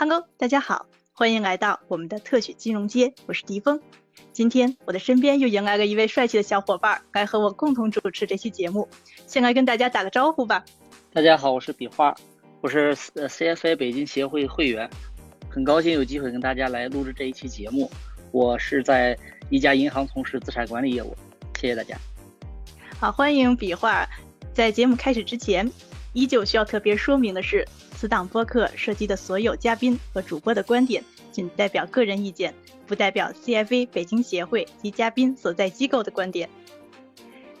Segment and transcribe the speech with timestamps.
[0.00, 3.78] Hello，大家好，欢迎来到我们的特许金融街，我是迪峰。
[4.32, 8.88] 今天我的身边又迎来了一位帅气的小伙伴，来和我共同主持这期节目。
[9.26, 10.64] 先来跟大家打个招呼吧。
[11.12, 12.16] 大家好，我是笔画，
[12.62, 14.88] 我是呃 CFA 北京协会会员，
[15.50, 17.90] 很高兴有机会跟大家来录制这一期节目。
[18.32, 19.14] 我是在
[19.50, 21.14] 一家银行从事资产管理业务，
[21.60, 21.94] 谢谢大家。
[22.98, 24.08] 好，欢迎笔画。
[24.54, 25.70] 在节目开始之前，
[26.14, 27.68] 依旧需要特别说明的是，
[28.00, 32.54] 此档播客涉及的所有嘉宾和主播的观点仅代表个人意见，
[32.86, 36.48] 不代表 CFA 北京协会及嘉宾所在机构的观点。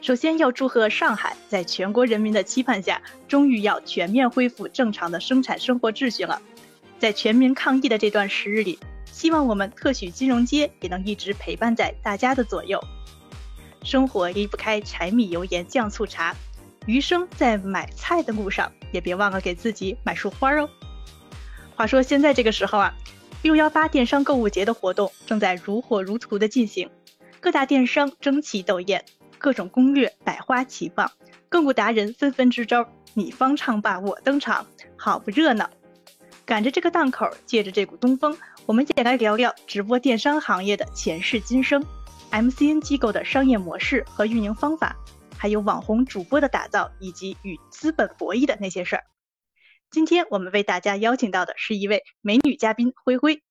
[0.00, 6.40] 首先要祝贺上海在全国人民的期盼下，终于要全面恢复正常的生产生活秩序了。
[6.98, 8.78] 在全民抗疫的这段时日里，
[9.12, 12.82] 希望我们特许金融街也能一直陪伴在大家的左右。
[13.82, 16.34] 生活离不开柴米油盐酱醋茶，
[16.86, 20.68] 余生在买菜的路上，也别忘了给自己买束花哦。
[21.74, 22.94] 话说现在这个时候啊，
[23.42, 26.90] 六幺八电商购物节的活动正在如火如荼的进行，
[27.40, 29.04] 各大电商争奇斗艳。
[29.42, 31.10] 各种攻略百花齐放，
[31.48, 34.66] 个股达人纷纷支招，你方唱罢我登场，
[34.98, 35.70] 好不热闹。
[36.44, 41.82] 赶着这个档口，借着这股东风，我们也来聊聊直播电商行业的前世今生
[42.30, 44.94] ，MCN 机构的商业模式和运营方法，
[45.40, 49.04] 还有网红主播的打造以及与资本博弈的那些事儿。
[49.90, 53.42] 今天我们为大家邀请到的是一位美女嘉宾灰灰，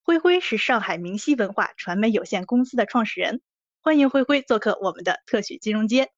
[0.00, 3.40] 灰灰是上海明熙文化传媒有限公司的创始人。
[3.80, 6.12] 欢迎灰灰做客我们的特许金融街。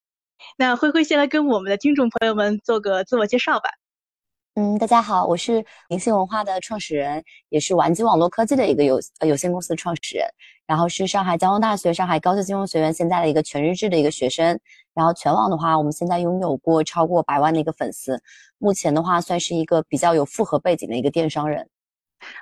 [0.58, 3.70] 那灰灰先来跟我们的听众朋友们做个自我介绍吧。
[4.58, 10.26] 嗯，大家好，我是明星文化的创始人，也是玩机网络科技的一个有呃有限公司的创始人。
[10.66, 14.58] 然后是上海交通大学、上海高级金融学院现在的一个全日制的一个学生。
[14.94, 18.18] 然后全网的话，我们现在拥有过超过百万的一个粉丝。
[18.56, 21.68] 目前的话，算是一个比较有复合背景的一个电商人。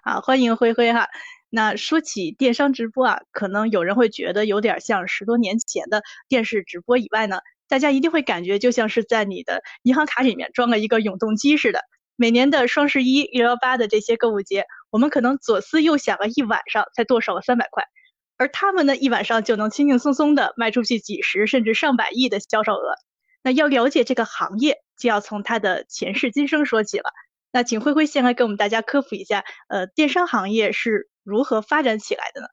[0.04, 1.08] 好，欢迎灰灰哈。
[1.50, 11.80] 那说起电商直播啊，可能有人会觉得有点像十多年前的电视直播以外呢，大家一定会感觉就像是在你的银行卡里面装了一个永动机似的。
[12.16, 17.84] 每年的双十一、六幺八的这些购物节，我们可能左思右想了一晚上才剁手了三百块，
[18.36, 22.94] 而他们呢，一晚上就能轻轻松松的卖出去几十甚至上百亿的销售额。
[23.42, 27.10] 那要了解这个行业，就要从它的前世今生说起了。
[27.52, 31.08] 那请灰灰先来给我们大家科普一下，呃，电商行业是。
[31.26, 32.46] 如何发展起来的呢？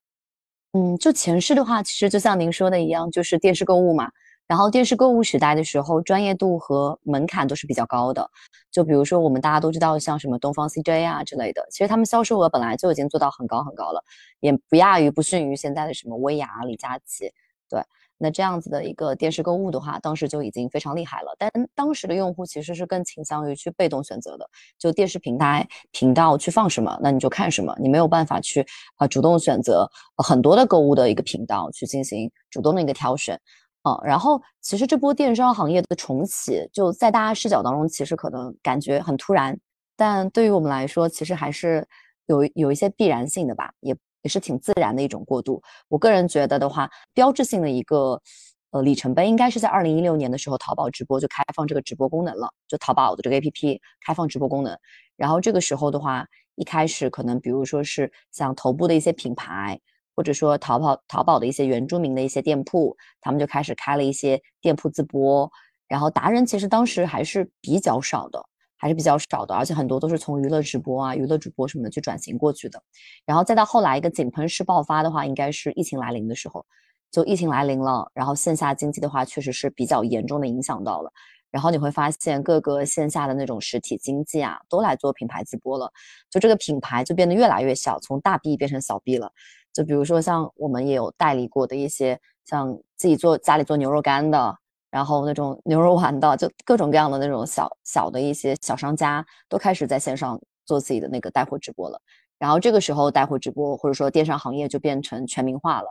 [0.71, 4.09] 嗯，就前世的话，其实就像您说的一样，就是电视购物嘛。
[4.51, 8.29] 然后电视购物时代的时候，专业度和门槛都是比较高的。
[8.69, 14.03] 就比如说我们大家都知道，像什么东方 CJ 啊之类的，其实他们销售额本来就已经做到很高很高了，
[14.41, 17.31] 也不亚于不逊于现在的什么薇娅、李佳琦，
[17.69, 17.81] 对。
[18.17, 21.33] 那这样子的一个电视购物的话，当时就已经非常厉害了。
[21.39, 24.47] 但当时的用户其实是更倾向于去被动选择的，
[24.77, 28.63] 就电视平台频道去放什么，那你就看什么，你没有办法去
[28.97, 33.39] 啊主动选择很多的购物的一个频道去进行主动的一个挑选
[33.83, 33.99] 啊。
[34.03, 39.57] 然后其实这波电商行业的重启，就在大家视角当中，其实可能感觉很突然，
[39.95, 41.87] 但对于我们来说，其实还是
[42.27, 43.95] 有有一些必然性的吧，也。
[44.23, 45.59] 也是挺自然的一种过渡。
[45.87, 48.21] 我个人觉得的话，标志性的一个
[48.69, 54.77] 呃里程碑，应该是在二零一六年的时候，淘宝直播就开放这个直播功能了，就淘宝的这个 APP 开放直播功能。
[55.17, 59.81] 然后这个时候的话，一开始可能比如说是像头部的一些品牌，
[60.15, 65.51] 或者说淘宝淘宝的一些原住民的一些店铺，他们就开始开了一些店铺自播。
[65.87, 68.45] 然后达人其实当时还是比较少的。
[68.83, 72.81] 还是比较少的，而且很多都是从娱乐直播啊、娱乐主播什么的去转型过去的。
[73.27, 76.65] 然后再到后来一个井喷式爆发的话，应该是疫情来临的时候，
[77.11, 81.11] 就疫情来临了，然后线下经济的话确实是比较严重的影响到了。
[81.51, 85.91] 然后你会发现各个线下的那种实体经济啊，都来做品牌直播了，
[86.31, 89.31] 就这个品牌就变得越来越小，从大 B 变成小 B 了。
[89.73, 94.57] 就比如说像我们也有代理过的一些，像自己做家里做牛肉干的。
[94.91, 101.97] 然后那种牛肉丸的，就各种各样的那种小小的一些小商家，都开始在线上做自己的那个带货直播了。
[102.37, 105.87] 然后这个时候，带货直播或者说电商行业就变成全民化了。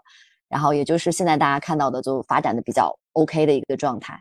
[0.51, 4.21] 然后也就是现在大家看到的，就发展的比较 OK 的一个状态。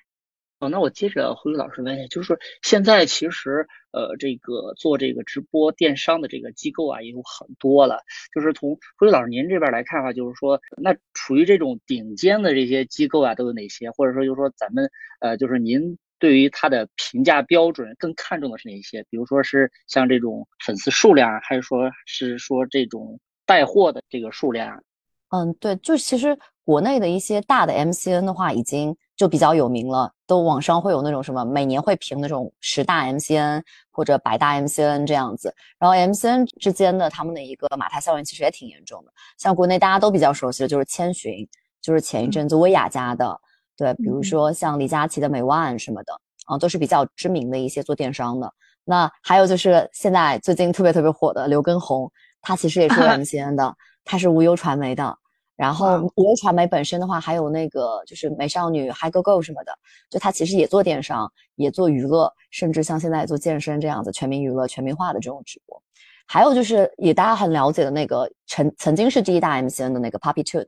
[0.60, 8.00] 哦，那我接着辉辉老师问一下，就是现在其实呃，这个做这个直播电商的这个机构啊，也有很多了。
[8.34, 13.90] 就是从辉辉老师您这边来看的话，就是说那处于这种顶尖的这些机构啊，都有哪些？
[13.92, 14.90] 或者说就是说咱们
[15.22, 19.04] 呃，就是您对于它的评价标准更看重的是哪些？
[19.10, 24.84] 比如说是像这种粉丝数量，还是说是说这种带货的这个数量？
[25.30, 28.96] 嗯，对，就其实国内的一些大的 MCN 的话，已经。
[29.20, 33.62] 就比较有名了，都网上会有那种什么每年会评那种十大 MCN
[33.92, 39.12] 或者百大 MCN 这样子，然后 MCN 之间的他们的一个马太效应其实也挺严重的。
[39.38, 41.46] 像国内大家都比较熟悉的就是千寻，
[41.82, 43.38] 就是前一阵子薇娅家的，
[43.76, 46.14] 对，比如说像李佳琦的美万什么的，
[46.46, 48.50] 啊，都是比较知名的一些做电商的。
[48.86, 52.10] 那还有就是现在最近特别特别火的刘畊宏，
[52.42, 53.76] 他其实也是 MCN 的，
[54.06, 55.14] 他是无忧传媒的。
[55.60, 59.78] 然后无忧传媒本身的话，还有那个就是美少女 Hi Go Go 什么的，
[60.10, 65.84] 就它其实也做电商，也做娱乐，甚至像现在做健身这样子，全民娱乐、全民化的这种直播。
[66.26, 70.66] 还有就是也大家很了解的那个曾曾经是第一大 MCN 的那个 Puppy Two，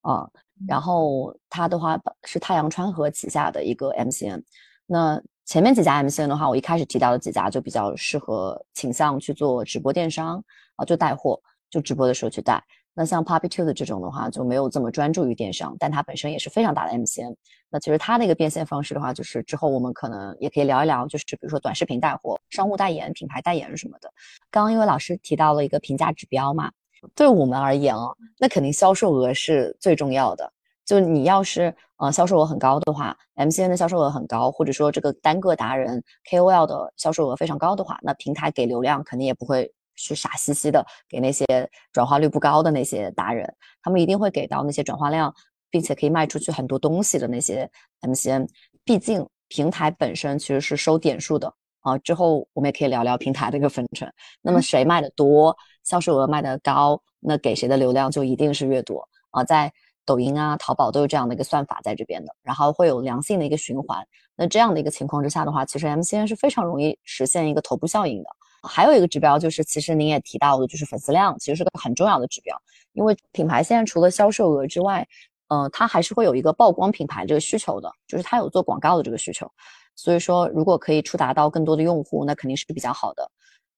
[0.00, 0.28] 啊，
[0.66, 4.42] 然后它的话是太阳川河旗下的一个 MCN。
[4.86, 10.42] 那前面几家 MCN 的话，我一开始提到的几家就比较适合倾向去做直播电商
[10.74, 11.40] 啊，就带货，
[11.70, 12.60] 就直播的时候去带。
[12.98, 17.36] 那像 Poppy Two 的这种的话，就没有这么专注于电商，但它本身也是非常大的 MCN。
[17.68, 24.10] 那其实它的一个变现方式的话，就是之后我们可能也可以聊一聊，就是比如说短视频带货、商务代言、品牌代言什么的。
[24.50, 26.72] 刚刚因为老师提到了一个评价指标嘛，
[27.14, 30.50] 对我们而言哦，那肯定销售额是最重要的。
[30.86, 39.70] 就你要是呃销售额很高的话，MCN 的销售额很高，或者说这个单个达人 KOL 的销售额非常高的话，那平台给流量肯定也不会。
[39.96, 41.44] 去傻兮兮的给那些
[41.92, 43.52] 转化率不高的那些达人，
[43.82, 45.34] 他们一定会给到那些转化量，
[45.70, 47.68] 并且可以卖出去很多东西的那些
[48.02, 48.46] MCN。
[48.84, 51.98] 毕竟平台本身其实是收点数的啊。
[51.98, 54.10] 之后我们也可以聊聊平台的一个分成。
[54.42, 59.42] 那么谁卖的多，销售额卖的高，那给谁的流量就一定是越多啊。
[59.42, 59.72] 在
[60.04, 64.06] 抖音啊、淘宝都有这样的一个算法在这边的，然后会有良性的一个循环。
[64.36, 68.28] 那这样的一个情况之下的话，其实 MCN 是非常容易实现一个头部效应的。
[68.66, 72.60] 还有一个指标就是，其实您也提到的，就是粉丝量，其实是个很重要的指标。
[72.92, 75.06] 因为品牌现在除了销售额之外，
[75.48, 79.50] 呃，它还是会有一个曝光品牌这个需求的，就是它有做广告的这个需求。
[79.94, 83.30] 所以说，如果可以触达到更多的用户，那肯定是比较好的。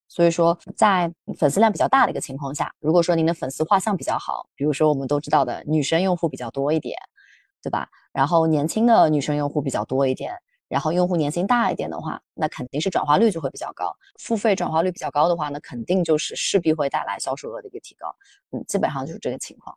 [0.09, 6.97] 所以说，在粉丝量比较大的一个情况下，如果说您的粉丝画像比较好，比如说我们都知道的女生用户比较多一点，
[7.63, 7.89] 对吧？
[8.13, 10.33] 然后年轻的女生用户比较多一点。
[10.69, 13.97] 然后用户年薪大一点的话，那肯定是转化率就会比较高。
[14.21, 18.15] 付费转化率比较高的话，那肯定就是势必会带来销售额的一个提高。
[18.53, 19.77] 嗯，基本上就是这个情况。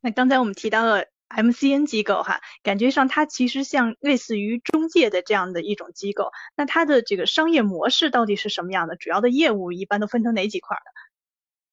[0.00, 6.30] 那刚才我们提到了 MCN 机构哈，感觉上它其实像类似于中介的这样的一种机构。
[6.56, 8.96] 那它的这个商业模式到底是什么样的？
[8.96, 10.90] 主要的业务一般都分成哪几块呢？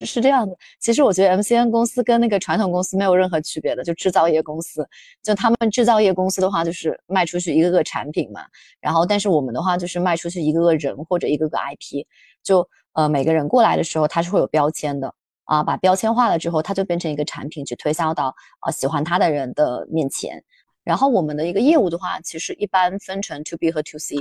[0.06, 4.88] 是这样的，其实我觉得 MCN 公司跟那个传统公司没有任何区别的，就制造业公司。
[5.24, 8.42] 就他们制造业公司的话，就是卖出去一个个产品嘛。
[8.80, 12.06] 然后，但是我们的话就是卖出去一个个人或者一个个 IP。
[12.44, 15.14] 就呃，每个人过来的时候，他是会有标签的
[15.46, 18.36] 啊，把标签化了之后，他就变成一个产品去推销到
[18.66, 20.44] 呃喜欢他的人的面前。
[20.88, 24.16] 然后我们的一个业务的话，其实一般分成 To B 和 To C。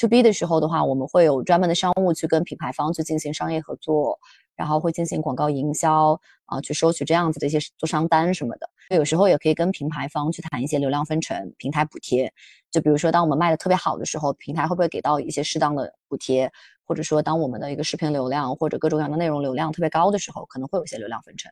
[0.00, 4.18] To B 的时候的话，我们会有专门的商务去跟品牌方去进行商业合作。
[4.54, 8.68] 然后会进行广告营销啊，去收取这样子的一些做商单什么的。
[8.94, 12.30] 有时候也可以跟品牌方去谈一些流量分成、平台补贴。
[12.70, 16.52] 就比如说，当我们卖的特别好的时候，平台会不会给到一些适当的补贴？
[16.84, 21.50] 或者说，当我们的一个视频流量或者各种各样的内容流量特别高的时候，可能会有一些流量分成。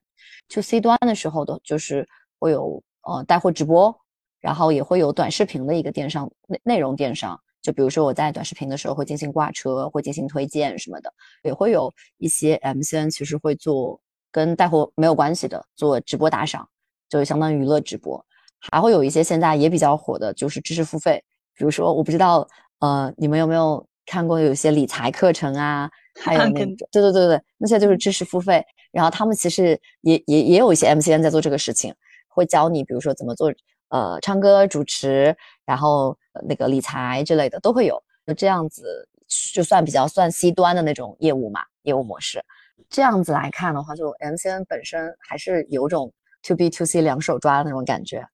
[0.50, 2.06] to C 端的时候的，就是
[2.38, 3.98] 会有呃带货直播，
[4.40, 7.38] 然后也会有短视频的一个电商内内容电商。
[7.60, 11.12] 就比如说我在短视频的时候会进行挂车，会进行推荐什么的，
[11.42, 14.00] 也会有一些 MCN 其实会做
[14.30, 16.66] 跟带货没有关系的，做直播打赏，
[17.08, 18.24] 就相当于娱乐直播。
[18.70, 21.22] 还会有一些现在也比较火的，就是知识付费。
[21.54, 22.46] 比如说我不知道，
[22.78, 25.90] 呃，你们有没有看过有些理财课程啊？
[26.20, 28.64] 还有那种，对对对对，那些就是知识付费。
[28.92, 31.92] 然后他们其实也也也有一些 MCN 在做这个事情，
[32.28, 33.52] 会教你，比如说怎么做。
[33.88, 36.16] 呃，唱歌、主持，然后
[36.46, 39.08] 那个理财之类的都会有，就这样子，
[39.54, 42.44] 就算比较算 C 端的那种业务嘛，业务模式。
[42.88, 48.26] 这样子来看的话，就 MCN 本身还是有种 To B To C 两手抓的那种感觉。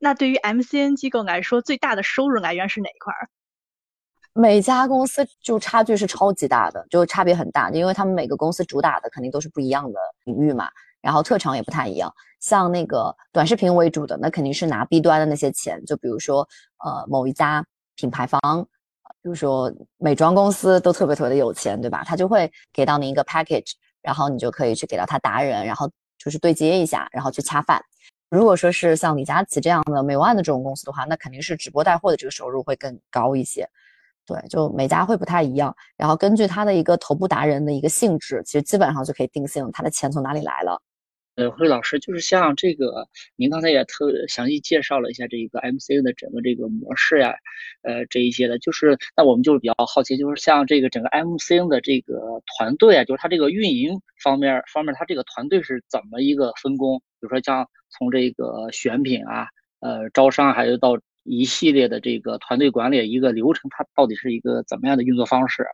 [0.00, 3.12] 那对于 MCN 机构来说，最大的收入来源是哪一块？
[4.34, 10.70] 每家公司就差距是超级大的，就差别很大，因为他们每个公司主打的肯定都是不一样的领域嘛。
[11.02, 16.48] 然后特长也不太一样，像那个短视频为主的，那肯定是拿 B 端的那些钱，就比如说
[16.84, 17.64] 呃某一家
[17.96, 18.40] 品牌方，
[19.20, 22.02] 比如说美妆公司都特别特别的有钱，对吧？
[22.04, 27.82] 他就会给到你一个 package，然后你就可以去给到他达人，然后就是对接一下，然后去恰饭。
[28.30, 33.68] 如果说是像李佳琦这样的美万的这种公司的话，那肯定是直播带货的这个收入会更高一些。
[34.24, 40.80] 对，就每家会不太一样，然后根据他的一个头部达人的一个性质，其实基本上就可以定性他的钱从哪里来了。
[41.36, 47.34] 呃，辉老师，就是像这个，您刚才也特详细介绍了一下这个 MCN 的整个这个模式呀，
[47.82, 52.20] 呃，这一些的，就是那我们就是比较好奇，就是像这个整个 MCN 的这个
[52.58, 56.98] 团队啊，就是它这个运营方面方面，它这个团队是怎么一个分工？
[56.98, 59.46] 比如说像从这个选品啊，
[59.80, 65.64] 呃，招商，还有到一系列的这个团队管理一个流程，它到底是一个怎么样的运作方式？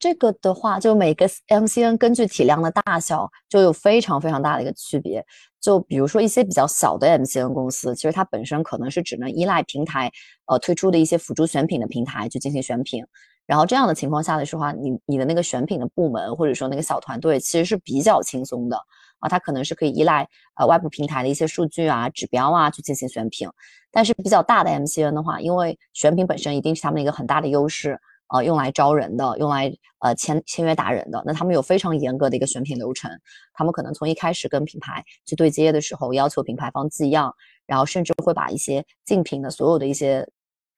[0.00, 5.24] 这个的话，就每个 MCN 根据体量的大小，就有非常非常大的一个区别。
[5.60, 10.10] 就比如说一些比较小的 MCN 公司，其实它本身可能是只能依赖平台，
[10.46, 13.04] 呃，推出的一些辅助选品的平台去进行选品。
[13.46, 18.78] 然后这样的情况下来说话，你你的那个选品的部门或者说那个小团队其实是比较轻松的
[19.18, 20.26] 啊，它可能是可以依赖
[20.56, 23.46] 呃外部平台的一些数据啊、指标啊去进行选品。
[23.90, 28.00] 但是比较大的 MCN 的话，因为选品本身一定是他们一个很大的优势。
[28.32, 33.10] 呃，用来招人的，用来呃签签约达人的，那他们有非常严格的一个选品流程，
[33.52, 37.34] 他们可能从一开始跟品牌去对接的时候，要求品牌方寄样，
[37.66, 40.26] 然后甚至会把一些竞品的所有的一些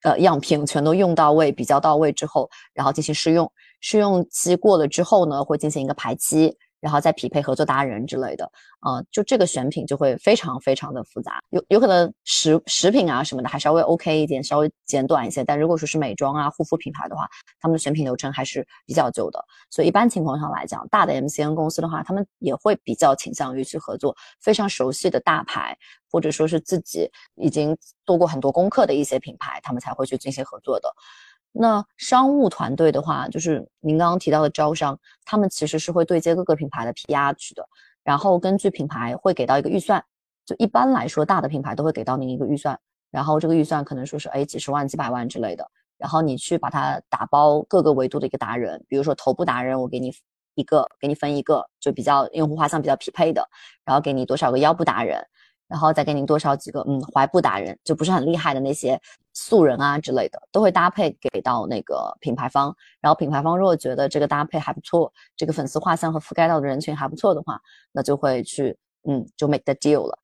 [0.01, 6.57] 呃样品全都用到位，比较到位之后，然后进行试用，试用期过了之后呢，会进行一个排期。
[6.83, 8.43] 然后再匹配合作达人之类的，
[8.81, 17.25] 啊，就这个选品就会非常非常的复杂，有有可能食食品啊什么的还稍微 OK 一点，稍微简短一些，但如果说是美妆啊护肤品牌的话，
[17.61, 25.77] 他们的选品流程还是比较久的，所以一般情况上来讲，大的 MCN 公司的话，他们也会比较倾向于去合作非常熟悉的大牌，
[26.11, 30.93] 或者说是自己已经做过很多功课的一些品牌，他们才会去进行合作的。
[31.55, 37.63] 那商务团队的话，就是您刚刚提到的招商，他们其实是会对接各个品牌的 PR 去的，
[38.03, 40.03] 然后根据品牌会给到一个预算，
[40.45, 42.77] 就一般来说大的品牌都会给到您一个预算，
[43.11, 45.69] 然后这个预算可能说是哎几十万、几百万之类的，
[45.99, 50.11] 然后你去把它打包各个维度的一个达人，比如说头部达人，我给你
[50.55, 53.47] 一个，给你分一个，就比较用户画像比较匹配的，
[53.85, 55.23] 然后给你多少个腰部达人。
[55.73, 59.01] 然后再给您多少几个嗯怀布达人，就不是很厉害的那些
[59.33, 62.75] 素人啊之类的，都会搭配给到那个品牌方。
[63.01, 67.59] 然后品牌方如果觉得这个搭配还不错，这个粉丝画像和覆盖到的人群还不错的话，
[67.91, 68.77] 那就会去
[69.09, 70.15] 嗯就 make the deal 了。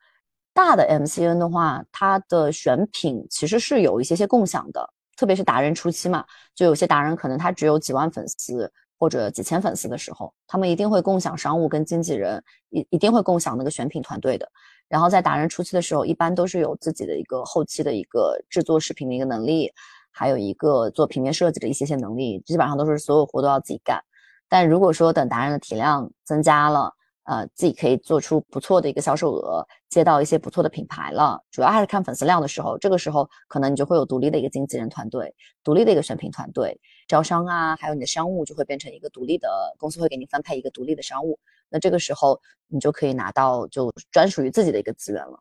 [0.53, 4.88] 大的 MCN 的话，它的选品其实是有一些些共享的，
[5.18, 14.48] 特别是达人初期嘛，就有些达人可能他只有几万粉丝或者几千粉丝的时候，他们一定会共享商务跟经纪人，一一定会共享那个选品团队的。
[14.89, 19.72] 然后在达人初期的时候，一般都是有自己的一个后期的一个制作视频的一个能力，
[20.12, 24.03] 还有一个做平面设计的一些些能力，基本上都是所有活都要自己干。
[24.50, 26.91] 但如果说等达人的体量增加了，
[27.25, 35.31] 呃，自己可以做出不错的一个销售额，接到一些不错的品牌了，主要还是看粉丝量的时候，这个时候可能你就会有独立的一个经纪人团队，
[35.63, 41.38] 独立的一个选品团队，招商啊，还有你的商务就会变成一个独立的公司，会给你分配一个独立的商务。
[41.69, 45.39] 那这个时候你就可以拿到就专属于自己的一个资源了。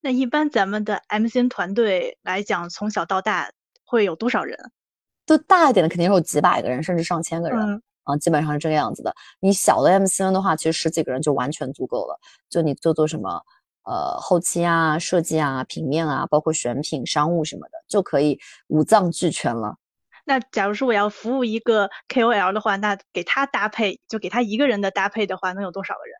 [0.00, 3.50] 那一般咱们的 MCN 团队来讲，从小到大
[3.84, 4.58] 会有多少人？
[5.26, 7.82] 就大一点的肯定是有几百个人，甚至上千个人。
[8.02, 9.14] 啊，基本上是这个样子的。
[9.40, 12.20] 你小的 MCN 的话，其实十几个人就完全足够了。
[12.50, 13.40] 就你做做什么，
[13.84, 19.74] 呃，后期啊、设计啊、平面啊，包括选品、商务什么的，就可以五脏俱全了。
[20.24, 26.14] 那假如说我要服务一个 KOL 的话，那给他搭配，就给他一个人的搭配的话，能有多少个人？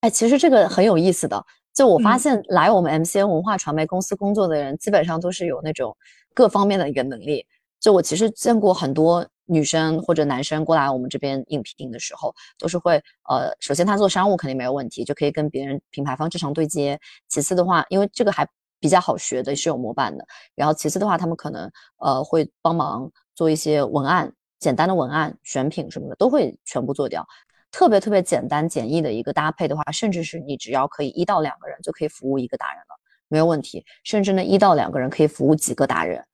[0.00, 1.44] 哎，其实这个很有意思的。
[1.74, 5.96] 就我发现来我们 MCN 文化传媒公司工作的人，基本上都是有那种
[6.34, 7.46] 各方面的一个能力。
[7.80, 9.28] 就我其实见过很多。
[9.50, 17.00] 女生或者男生过来我们这边应聘的时候，都是会呃，首先他做商务肯定没有问题，就可以跟别人品牌方正常对接。
[17.28, 18.46] 其次的话，因为这个还
[18.78, 20.26] 比较好学的，是有模板的。
[20.54, 27.24] 然后其次的话，他们可能呃会帮忙做一些文案，简单的文案、选品什么的都会全部做掉。
[27.70, 33.84] 特别特别简单简易的一个搭配的话，甚至是你只要可以一到两个人就可以服务一个达人了，没有问题。
[34.02, 36.24] 甚至呢，一到两个人可以服务几个达人。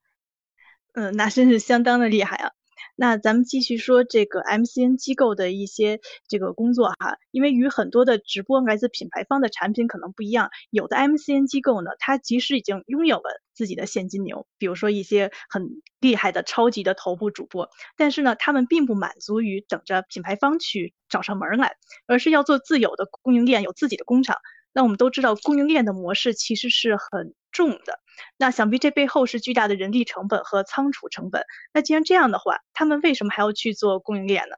[0.95, 2.51] 嗯，那真是相当的厉害啊。
[2.95, 21.75] 那咱们继续说这个 MCN 机构的一些这个工作哈，因为与很多的直播来自品牌方的产品可能不一样，有的 MCN 机构呢，它其实已经拥有了自己的现金流，比如说一些很厉害的超级的头部主播，但是呢，他们并不满足于等着品牌方去找上门来，
[22.07, 24.37] 而是要做自有的供应链，有自己的工厂。
[24.75, 27.99] 那我们都知道，供应链的模式其实是很重的。
[28.37, 31.41] 那想必这背后是巨大的人力成本和仓储成本。
[31.73, 34.55] 那既然这样的话，他们为什么还要去做供应链呢？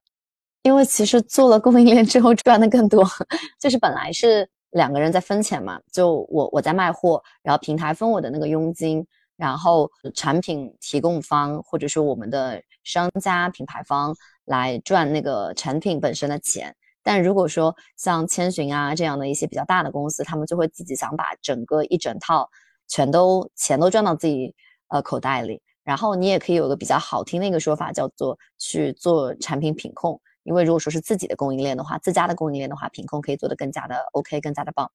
[0.63, 3.07] 因为其实做了供应链之后赚的更多，
[3.61, 9.05] 就是本来是两个人在分钱嘛，就我我在卖货，然后平台分我的那个佣金，
[9.37, 16.75] 然后产品提供方或者说我们的商家品牌方来赚那个产品本身的钱。
[17.07, 22.49] 但如果说像千寻啊这样的一些比较大的公司，他们就会自己想把整个一整套
[22.89, 24.53] 全都钱都赚到自己
[24.89, 25.61] 呃口袋里。
[25.85, 30.19] 然后你也可以有个比较好听的一个说法，叫做去做产品品控。
[30.47, 34.89] 因为如果说是自己的供应链的话，自家的供应链的话，品控可以做得更加的 OK，更加的棒。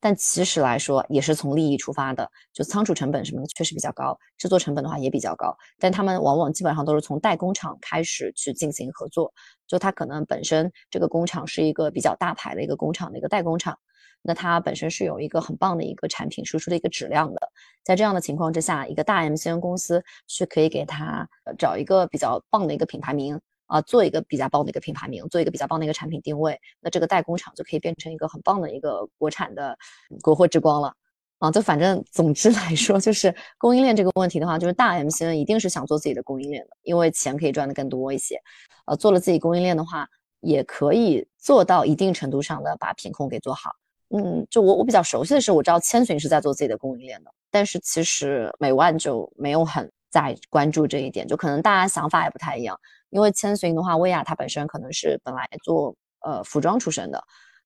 [0.00, 5.54] 但其实来说，也是从利益出发的，就仓储成本什么的确实比较高，制作成本的话也比较高。
[5.78, 9.30] 但他们往往基本上都是从代工厂开始去进行合作，
[9.66, 13.78] 就它可能本身这个工厂是一个比较大牌的一个工厂的一个代工厂，
[14.22, 17.50] 那它本身是有一个很棒的一个产品输出的一个质量的。
[17.84, 23.38] 在这样的情况之下，一个大 MCN 公司是可以给他找一个比较棒的一个品牌名。
[23.66, 29.76] 啊，做一个比较棒的一个品牌名，做一个比较棒的一个产品定位，那这个代工厂就可以变成一个很棒的一个国产的
[30.22, 30.92] 国货之光了。
[31.38, 38.40] 啊，就反正总之来说，就是供应链这个问题的话，就是大 MCN 一定是想做自己的供应链的，因为钱可以赚的更多一些。
[38.86, 40.08] 呃，做了自己供应链的话，
[40.40, 43.72] 也可以做到一定程度上的把品控给做好。
[44.10, 52.78] 嗯，就我我比较熟悉的是，我知道千寻是在做自己的供应链的，但是其实美万就没有很在关注这一点，就可能大家想法也不太一样。
[53.10, 57.20] 因为千寻的话，薇娅她本身可能是本来做呃服装出身的，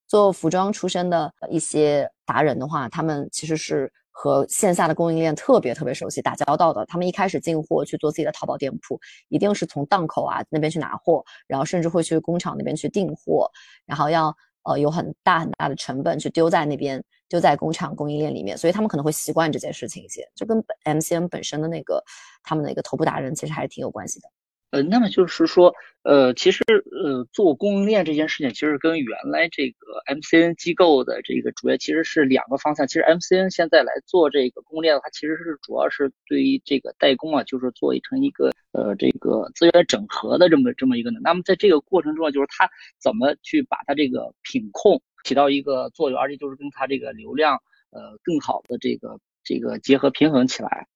[0.07, 6.87] 做服装出身的一些达人的话，他们其实是和线下的供应链特别特别熟悉、打交道的。
[6.87, 13.51] 他们一开始进货去做自己的淘宝店铺，一定是从档口啊那边去拿货，然后甚至会去工厂那边去订货，
[13.85, 14.35] 然后要
[14.65, 22.03] 呃有很大很大的成本去丢在那边，丢在工厂供应链里面，所以他们可能会习惯这件事情一些，就跟 MCM 本身的那个
[22.43, 24.29] 他们的一个头部达人其实还是挺有关系的。
[24.71, 26.63] 呃，那么就是说，呃，其实，
[27.05, 32.87] 呃，做供应链这件事情，其实跟原来这个 MCN 机构的这个主要其实是两个方向。
[32.87, 41.19] 其实 MCN 现在来做这个供应链的话，其实是主要是对于这个代工啊，就是做成一个呃这个资源整合的这么这么一个呢。
[41.23, 42.69] 那么在这个过程中啊，就是它
[43.01, 47.55] 怎么去把它这个品控起到一个作用，而且就是跟它这个流量
[47.91, 50.87] 呃更好的这个这个结合平衡起来。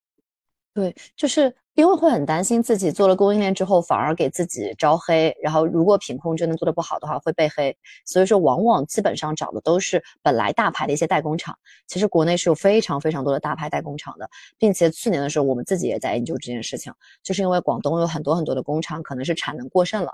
[0.75, 7.75] 对，就是因为会很担心自己做了供应链之后反而给自己招黑，然后如果品控真的做的不好的话会被黑，
[8.05, 11.57] 所以说往往基本上找的都是本来大牌的一些代工厂。
[11.87, 20.11] 其实国内是有非常非常多的大牌代工厂的，并且去年的时候我们自己也在研究这件事情，就是因为广东有很多很多的工厂可能是产能过剩了，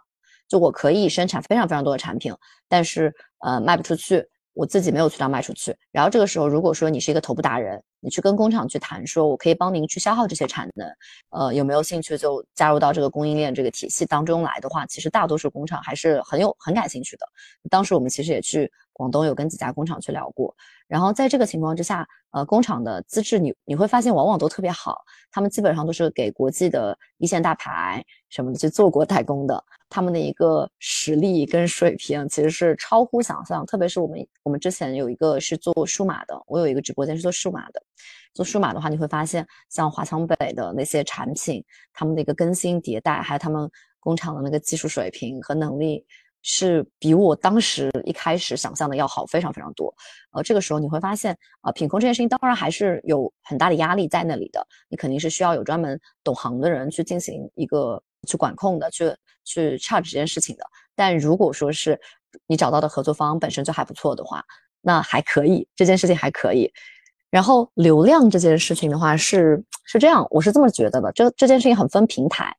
[0.48, 2.34] 就我可以生产非常非常多的产品，
[2.70, 4.30] 但是呃卖不出去。
[4.60, 10.86] 我自己没有渠道卖出去，然后这个时候，如果说你是一个头部达人，你去跟工厂去谈，说我可以帮您去消耗这些产能，
[11.30, 17.26] 呃，有没有兴趣就加入到这个供应链这个体系当中来的话，其实大多数工厂还是很有很感兴趣的。
[17.70, 18.70] 当时我们其实也去
[19.00, 20.54] 广东有跟几家工厂去聊过，
[20.86, 24.98] 然后在这个情况之下，呃，工厂的资质你你会发现往往都特别好，
[25.32, 29.64] 他们基本上都是给国际的一线大牌什么的去做过代工的。
[29.88, 37.82] 他们的一个实力跟水平其实是超乎想象，特别是我们我们之前有一个是做数码的，我有一个直播间是做数码的。
[38.34, 46.06] 做数码的话，你会发现像华强北的那些产品，他们的一个更新迭代，还有他们工厂的那个技术水平和能力，
[46.42, 49.94] 是比我当时一开始想象的要好非常非常多。
[50.32, 58.02] 呃，这个时候你会发现啊，品控这件事情当然还是有很大的压力在那里的，你肯定是需要有专门懂行的人去进行一个。
[58.28, 60.64] 去管控的，去去 charge 这件事情的。
[60.94, 61.98] 但如果说是
[62.48, 64.44] 你找到的合作方本身就还不错的话，
[64.82, 66.70] 那还可以，这件事情还可以。
[67.30, 71.10] 然后流量这件事情的话，是是这样，我是这么觉得的。
[71.14, 72.54] 这这件事情很分平台，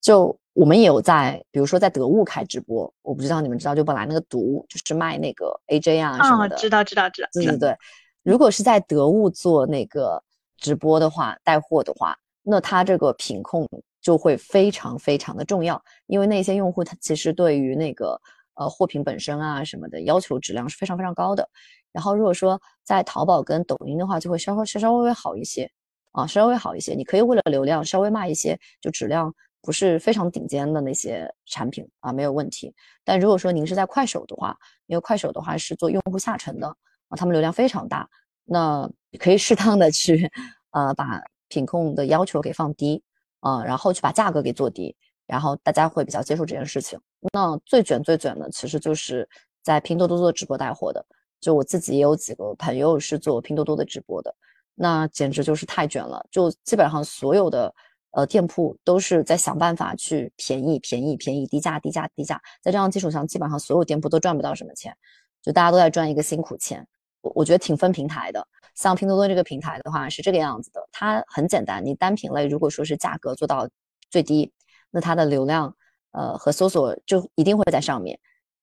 [0.00, 7.28] 就我们也有在，比如说在得物开直播，我不知道你们知道，就本来那个毒就是卖那个 AJ 啊什么的，知道知道知道。
[7.32, 7.76] 对对对，
[8.22, 10.22] 如果是在得物做那个
[10.56, 13.68] 直播的话，带货的话，那他这个品控。
[14.02, 18.20] 就会非常非常的重要，因为那些用户他其实对于那个
[18.54, 21.48] 呃货品本身啊什么的要求质量是非常非常高的。
[21.92, 25.70] 然后如果说在淘宝跟抖音的话，就会稍稍稍稍微微好一些
[26.10, 26.94] 啊，稍微好一些。
[26.94, 32.74] 你可以为了流量稍微卖一些就质量不是非常顶尖的那些产品啊，没有问题。
[33.04, 34.54] 但如果说您是在快手的话，
[34.86, 36.66] 因为快手的话是做用户下沉的
[37.08, 38.06] 啊，他们流量非常大，
[38.44, 40.30] 那可以适当的去
[40.72, 43.02] 呃把品控的要求给放低。
[43.44, 44.94] 啊，然后去把价格给做低，
[45.26, 46.96] 然后大家会比较接受这件事情。
[47.32, 49.28] 那最卷最卷的，其实就是
[49.64, 51.04] 在拼多多做直播带货的。
[51.40, 54.32] 就我自己也有几个朋友是做拼多多的直播的，
[54.76, 56.24] 那简直就是太卷了。
[56.30, 57.74] 就基本上所有的
[58.12, 62.40] 呃店铺都是在想办法去便宜、便宜、便宜、低价、低价、低价。
[62.62, 64.96] 在这样基础上，基本上所有店铺都赚不到什么钱，
[65.42, 66.86] 就大家都在赚一个辛苦钱。
[67.20, 68.46] 我我觉得挺分平台的。
[68.74, 73.68] 像拼多多这个平台的话是这个样子的，它很简单，你单品类如果说是价格做到
[74.10, 74.50] 最低，
[74.90, 75.76] 那它的流量
[76.12, 78.18] 呃和搜索就一定会在上面。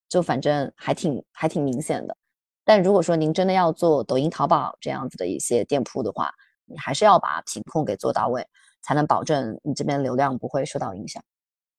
[0.09, 2.17] 就反正还挺还挺明显的。
[2.65, 6.31] 但如果说您真的要做抖音、淘宝这样子的一些店铺的话，
[6.65, 8.43] 你还是要把品控给做到位，
[8.81, 11.23] 才能保证你这边流量不会受到影响。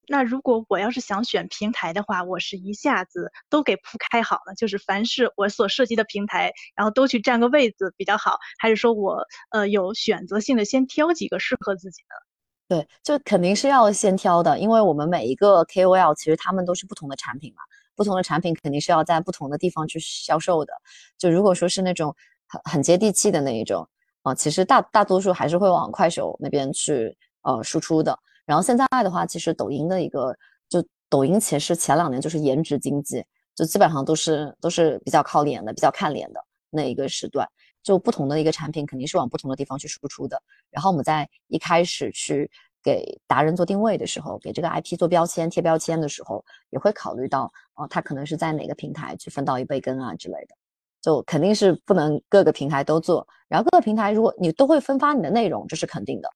[0.09, 12.77] 那如果我要是想选平台的话，我是一下子都给铺开好了，就是凡是我所涉及的平台，然后都去占个位子比较好，还是说我呃有选择性的先挑几个适合自己的？
[12.77, 17.63] 对，就肯定是要先挑的，因为我们每一个 KOL 其实他们都是不同的产品嘛，
[17.95, 20.73] 不同的产品肯定是要在不同的地方去销售的。
[21.19, 22.17] 就如果说是那种
[22.49, 23.89] 很很接地气的那一种
[24.23, 28.19] 啊，其实大大多数还是会往快手那边去呃输出的。
[28.45, 30.37] 然后现在的话，其实抖音的一个，
[30.69, 37.49] 就抖音其实前两年就是颜值经济，就基本上都是都是比较靠脸的，比较看脸的那一个时段。
[37.83, 40.43] 就不同的一个产品肯定是往不同的地方去输出的。
[40.71, 42.51] 然后我们在一开始去
[42.83, 50.55] 给达人做定位的时候，给这个 IP 做标签贴标签的时候，也会考虑到，哦，他可能是在哪个平台去分到一杯羹啊之类的。
[51.01, 53.27] 就肯定是不能各个平台都做。
[53.49, 56.29] 然后各个平台如果你都会分发你的内容，这是肯定的。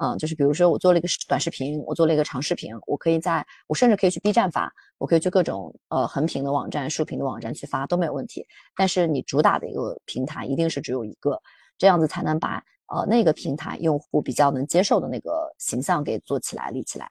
[0.00, 8.46] 嗯，就是比如说我做了一个短视频，我做了一个长视频，我可以在我甚至可以去 B 站发，我可以去各种呃横屏的网站、竖屏的网站去发都没有问题。
[8.76, 11.40] 但是你主打的一个平台一定是只有一个，
[11.76, 17.10] 这样子才能把呃那个平台用户比较能接受的那个形象给做起来、立起来。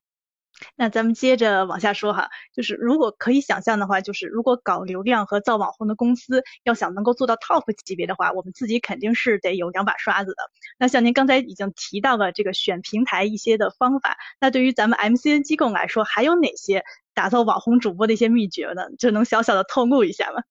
[0.76, 10.38] 那咱们接着往下说哈，就是如果可以想象的话，就是如果搞流量和造网红的公司要想能够做到 top 级别的话，我们自己肯定是得有两把刷子的。
[10.80, 18.84] 那像您刚才已经提到了这个选平台一些的方法，那对于咱们 MCN 机构来说，还有哪些打造网红主播的一些秘诀呢？
[18.98, 20.42] 就能小小的透露一下吗？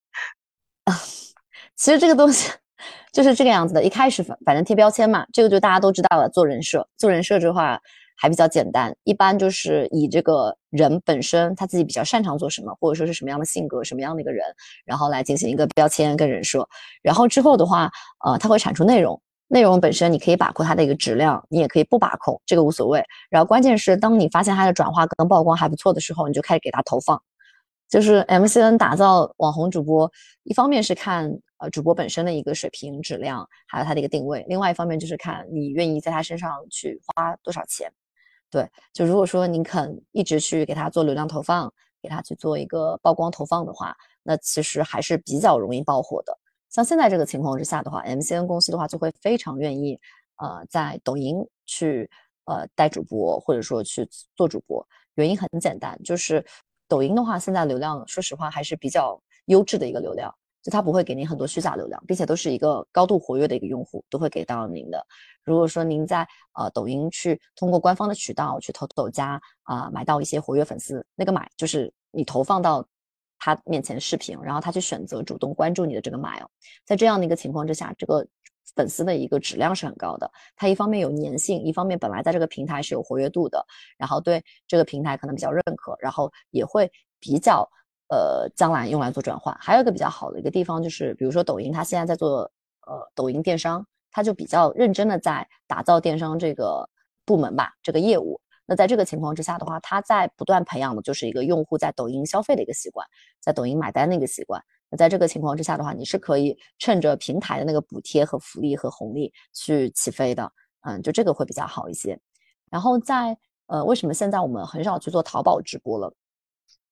[0.84, 0.94] 啊，
[1.74, 2.52] 其实这个东西
[3.12, 7.80] 就是这个样子的，一开始反反正贴标签嘛，这个就大家都知道了，做人设，做人设的话。
[8.16, 14.44] 还比较简单，一般就是以这个人本身他自己比较擅长做什么，或者说是什么样的性格、什么样的一个人，
[14.84, 16.66] 然后来进行一个标签跟人设。
[17.02, 17.90] 然后之后的话，
[18.24, 23.04] 呃，他会产出内容，内容本身你可以把控它的一个质量，你也可以不把控，这个无所谓。
[23.28, 27.20] 然后关键是当你发现它的转化跟曝光还不错的时候，你就开始给它投放。
[27.88, 30.10] 就是 MCN 打造网红主播，
[30.42, 37.88] 一方面是看呃主播本身的一个水平质量，还有他的一个定位；另外一方面就是看你愿意在他身上去花多少钱。
[38.50, 46.36] 对，就如果说您肯一直去给他做流量投放，给他去做一个曝光投放的话，那其实还是比较容易爆火的。
[46.70, 49.98] 像现在这个情况之下的话，MCN 公司的话就会非常愿意，
[50.36, 52.08] 呃，在抖音去
[52.44, 54.86] 呃带主播，或者说去做主播。
[55.14, 56.44] 原因很简单，就是
[56.86, 60.34] 抖音的话，现在流量说实话还是比较优质的一个流量。
[60.66, 65.06] 就它不会给您很多虚假流量，并且都是一个高度活跃的一个用户，都会给到您的。
[65.44, 72.84] 如果说您在呃抖音去通过官方的渠道去投抖加啊买到一些活跃粉丝，那个买就是你投放到
[73.38, 76.50] 他面前视频，然后他去选择主动关注你的这个买哦，
[76.84, 78.26] 在这样的一个情况之下，这个
[78.74, 80.28] 粉丝的一个质量是很高的。
[80.56, 83.64] 它一方面有粘性，一方面本来在这个平台是有活跃度的，
[83.96, 87.70] 然后对这个平台可能比较认可，然后也会比较。
[88.08, 92.50] 呃，将来用来做转换，还有一个比较好的一个地方就是，比如说抖音，它现在在做
[92.86, 96.88] 呃抖音电商，它就比较认真的在打造电商这个
[97.24, 98.40] 部门吧，这个业务。
[98.68, 103.06] 那在这个情况之下的话，它在不断培养的就是一个用户在抖音消费的一个习惯，
[103.40, 104.62] 在抖音买单的一个习惯。
[104.88, 110.50] 那在这个情况之下的话，你是可以趁着平台的那个补贴和福利和红利去起飞的，
[110.82, 112.18] 嗯，就这个会比较好一些。
[112.70, 116.12] 然后在呃，为什么现在我们很少去做淘宝直播了？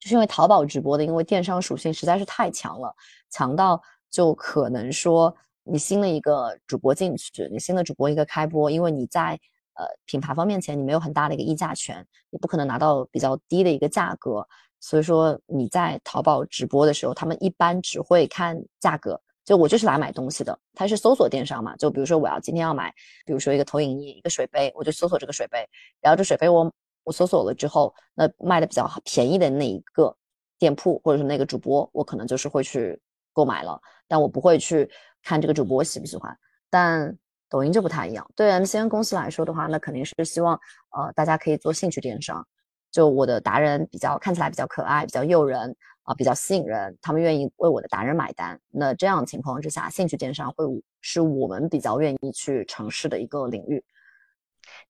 [0.08, 2.94] 是因为淘宝直播的，因为电商属性实在是太强了，
[3.30, 9.30] 强到就可能说你新的一个主播进去，你新的主播一个开播，因为你在
[9.74, 14.46] 呃品牌方面前你没有很大的一个议价权，你不可能拿到比较低的一个价格，
[14.78, 22.92] 所以说你在淘宝直播的时候，他们一般只会看价格，就我就是来买东西的，它是搜索电商嘛，就比如说我要今天要买，
[23.24, 25.66] 比如说一个投影仪，一个水杯，我就搜索这个水杯，
[26.02, 26.70] 然后这水杯我。
[27.04, 30.14] 我搜索了之后，那卖的比较便宜的那一个
[30.58, 33.00] 店铺或者是那个主播，我可能就是会去
[33.32, 34.90] 购买了，但我不会去
[35.22, 36.36] 看这个主播喜不喜欢。
[36.70, 37.16] 但
[37.48, 40.58] 抖音就不太一样，对 MCN 公司来说的话，那肯定是希望
[40.96, 42.44] 呃大家可以做兴趣电商，
[42.90, 48.58] 就我的达人比较看起来比较可爱，比较诱人啊，比较吸引人，他们愿意为我的达人买单。
[48.70, 50.64] 那这样情况之下，兴趣电商会
[51.00, 53.84] 是我们比较愿意去尝试的一个领域。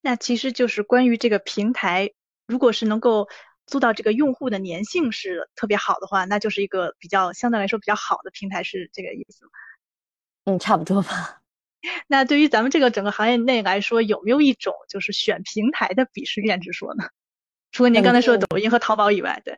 [0.01, 2.11] 那其实就是关于这个平台，
[2.47, 3.29] 如果是能够
[3.67, 9.51] 做到这个用户的粘性是特别好的话，那就是一个比较相对来说比较好的平台，是这个意思吗？
[10.45, 11.41] 嗯，差不多吧。
[12.07, 17.05] 那对于咱们这个整个行业内来说，有没有一种就是选平台的鄙视链之说呢？
[17.73, 19.57] 除了您刚才说的抖音和淘宝以外，对。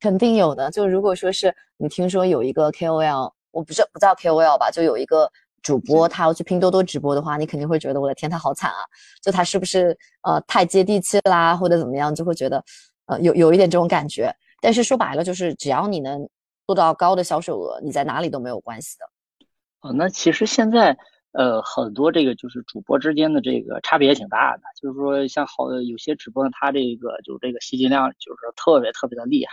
[0.00, 0.70] 肯定有的。
[0.70, 5.30] 就如果说是你听说有一个 KOL，我不是不叫 KOL 吧，就有一个
[5.62, 8.76] 主播他要去拼多多直播的话，你肯定会觉得我的天，他好惨啊！
[9.22, 12.62] 就他是不是呃太接地气啦，或者怎么样，就会觉得
[13.06, 14.34] 呃有有一点这种感觉。
[14.60, 16.28] 但是说白了，就是只要你能
[16.66, 19.06] 做到高的销售额，你在哪里都没有关系的。
[19.88, 20.96] 哦，那其实现在。
[21.34, 29.52] 呃，很多这个就是主播之间的这个差别也挺大的，就是说像好的有些直播呢，他这个就是这个吸金量就是特别特别的厉害。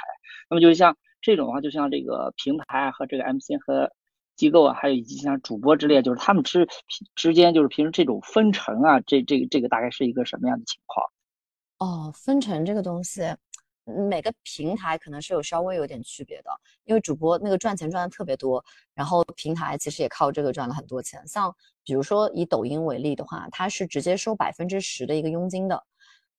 [0.49, 3.89] 那么就像这种的话，就像这个平台和这个 MCN 和
[4.39, 6.65] 机构啊，还有以及像主播之类，就是他们之
[7.13, 11.05] 之间就是平时这种分成啊，这这个这个大概是一个什么样的情况？
[11.79, 13.21] 哦，分成这个东西。
[14.07, 16.51] 每个平台可能是有稍微有点区别的，
[16.85, 21.27] 因为主播那个赚钱赚的特别多，然后平台其实也靠这个赚了很多钱。
[21.27, 21.51] 像
[21.83, 25.83] 比如说以抖音为例的话，它是直接收百分之十的一个佣金的。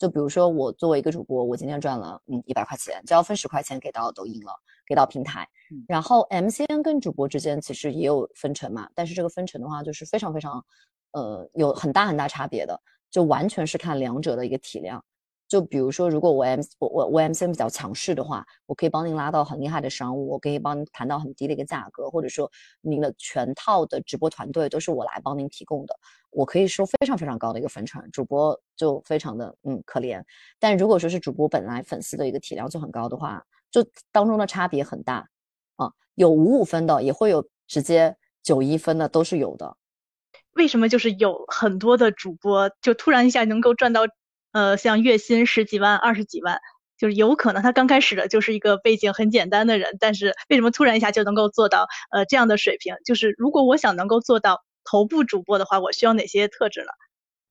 [0.01, 4.53] 就比如说我作为一个主播，我今天赚了嗯一百块钱，就要分十块钱给到抖音了，
[4.87, 5.47] 给到平台。
[5.87, 10.65] 然后 MCN 跟主播之间其实也有分成嘛，但是这个分成的话就是非常非常，
[11.13, 15.05] 呃有很大很大差别的，就完全是看两者的一个体量。
[15.51, 22.49] 就比如说，如果我 M 我我我 M C 比较强势的话，我可以帮您拉到很厉害的商务，我可以帮您谈到很低的一个价格，或者说
[22.81, 25.97] 您的全套的直播团队都是我来帮您提供的，
[26.31, 30.23] 我可以收非常非常高的一个分成，主播就非常的嗯可怜。
[30.61, 35.29] 但如果说是主播本来粉丝的一个体量就很高的话，就当中的差别很大
[35.75, 39.77] 啊，有五五分的，也会有直接九一分的，都是有的。
[40.53, 44.03] 为什么就是有很多的主播就突然一下能够赚到？
[44.53, 46.59] 呃，像月薪十几万、二十几万，
[46.99, 52.95] 就是有可能他刚开始的就是一个背景很简单的人，但是为什么突然一下就能够做到呃这样的水平？
[53.05, 56.89] 就是如果我想能够做到头部主播的话，我需要哪些特质呢？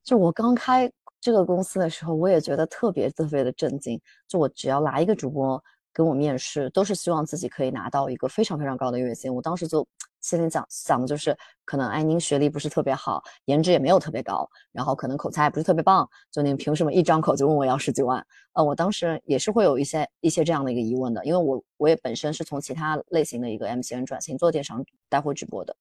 [0.04, 4.00] 就我刚开这个公司的时候，我也觉得特别特别的震惊。
[4.28, 5.64] 就我只要来一个主播。
[5.92, 9.34] 跟我面试都是希望自己可以拿到一个非常非常高的月薪。
[9.34, 9.86] 我当时就
[10.22, 18.26] 心里想想的就是，可能哎，您学历不是特别好，颜值也没有特别高，然后可能口才也不是特别棒，就您凭什么一张口就问我要十几万？
[18.54, 25.76] 呃，我当时也是会有一些一些这样的一个疑问的，因为我我也本身是从其他类型的一个 MCN 转型做电商带货直播的，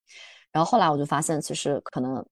[0.52, 2.24] 然后后来我就发现，其实可能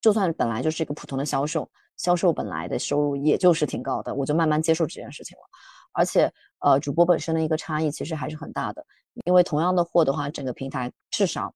[0.00, 5.42] 就算本来就是一个普通的销售，销售本来的收入也就是挺高的，我就慢慢接受这件事情了。
[5.94, 8.84] 而且，呃，主播本身的一个差异其实还是很大的，
[9.24, 11.54] 因为同样的货的话，整个平台至少，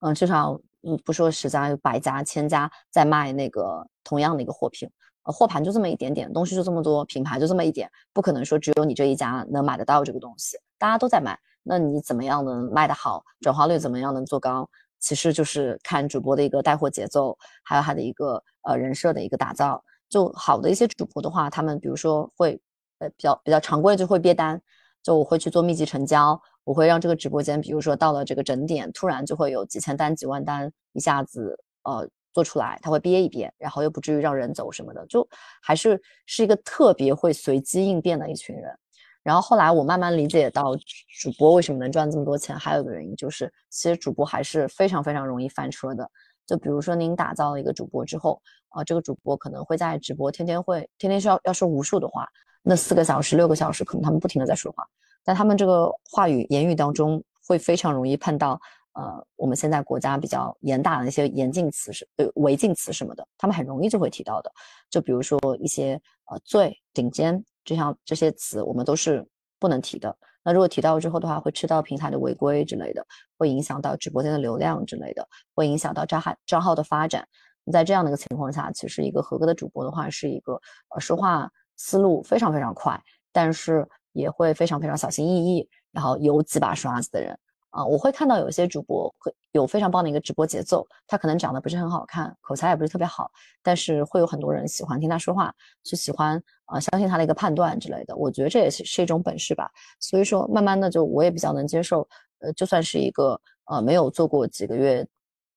[0.00, 4.88] 嗯，至少，嗯，不说十家有百家、千家在卖那个同样的一个货品，
[5.22, 14.68] 货盘就这么一点点，东西就这么多，品牌就这么一点，不可能说只有你这一家能买得到这个东西，大家都在卖，那你怎么样能卖得好，转化率怎么样能做高，
[15.00, 19.82] 其实就是看主播的一个带货节奏，还有他的一个呃人设的一个打造。
[20.10, 22.60] 就好的一些主播的话，他们比如说会。
[22.98, 24.60] 呃，比较比较常规就会憋单，
[25.02, 35.26] 就我会去做密集成交，我会让这个直播间，比如说到了这个整点，突然就会有几千单、几万单一下子呃做出来，他会憋一憋，然后又不至于让人走什么的，就
[35.62, 38.76] 还是是一个特别会随机应变的一群人。
[39.22, 40.74] 然后后来我慢慢理解到，
[41.20, 46.08] 主播为什么能赚这么多钱，还有个原因就是，其实主播还是非常非常容易翻车的。
[46.46, 52.26] 就比如说您打造了一个主播之后，啊，这个主播可能会在直播天天会天天需要要说无数的话。
[52.68, 54.86] 那四个小时、六个小时，可能他们不停的在说话，
[55.24, 58.60] 在他们这个话语言语当中，会非常容易碰到，
[58.92, 64.52] 呃，我们现在国家比较严打的那些严禁词是呃违禁词什么的，他们很容易就会提到的。
[64.90, 65.98] 就比如说一些
[66.30, 69.26] 呃最顶尖这样这些词，我们都是
[69.58, 70.14] 不能提的。
[70.44, 73.02] 那如果提到之后的话，会吃到平台的违规之类的，
[73.38, 77.26] 会影响到直播间的流量之类的，会影响到账号账号的发展。
[77.72, 81.50] 在这样的一个情况下，其实一个合格的主播的话，是一个呃说话。
[81.78, 87.38] 思路非常非常快，但是也会非常非常小心翼翼，然后有几把刷子的人
[87.70, 93.30] 啊，我会看到有些主播会有非常棒的一个直播节奏，他可能长得不是很好看，口才也不是特别好，
[93.62, 99.70] 但是会有很多人喜欢听他说话，是喜欢啊相信他的一个判断之类的，我觉得这也是是一种本事吧。
[100.00, 102.08] 所以说，慢慢的就我也比较能接受，
[102.40, 105.06] 呃，就算是一个呃没有做过几个月、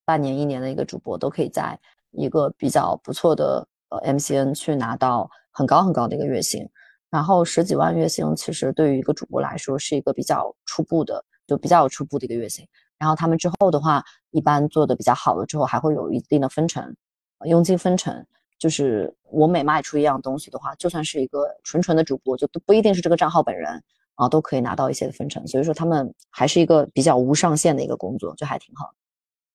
[0.06, 1.80] 半年、一年的一个主播，都可以在
[2.12, 5.30] 一个比较不错的呃 MCN 去拿到。
[5.54, 6.66] 很高很高的一个月薪，
[7.10, 12.66] 然后十几万月薪，其实对于一个主播来说是一个比较初步的，就比较初步的一个月薪。
[12.98, 16.96] 然后他们之后的话，一般做的比较好了之后，还会有一定的分成，
[17.44, 18.26] 佣金分成。
[18.58, 23.84] 就是我每卖出一样东西的话，就算是一个纯纯的主播，就都不一定是这个账号本人
[24.16, 25.46] 啊，都可以拿到一些分成。
[25.46, 28.90] 所以说他们还是一个比较无上限的一个工作，就还挺好。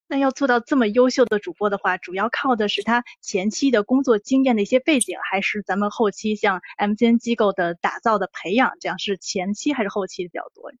[0.09, 10.71] 那要做到这么优秀的主播的话，主要靠的是他前期的工作经验的一些背景，还是咱们后期像 MCN 机构的打造的培养，这样是前期还是后期比较多？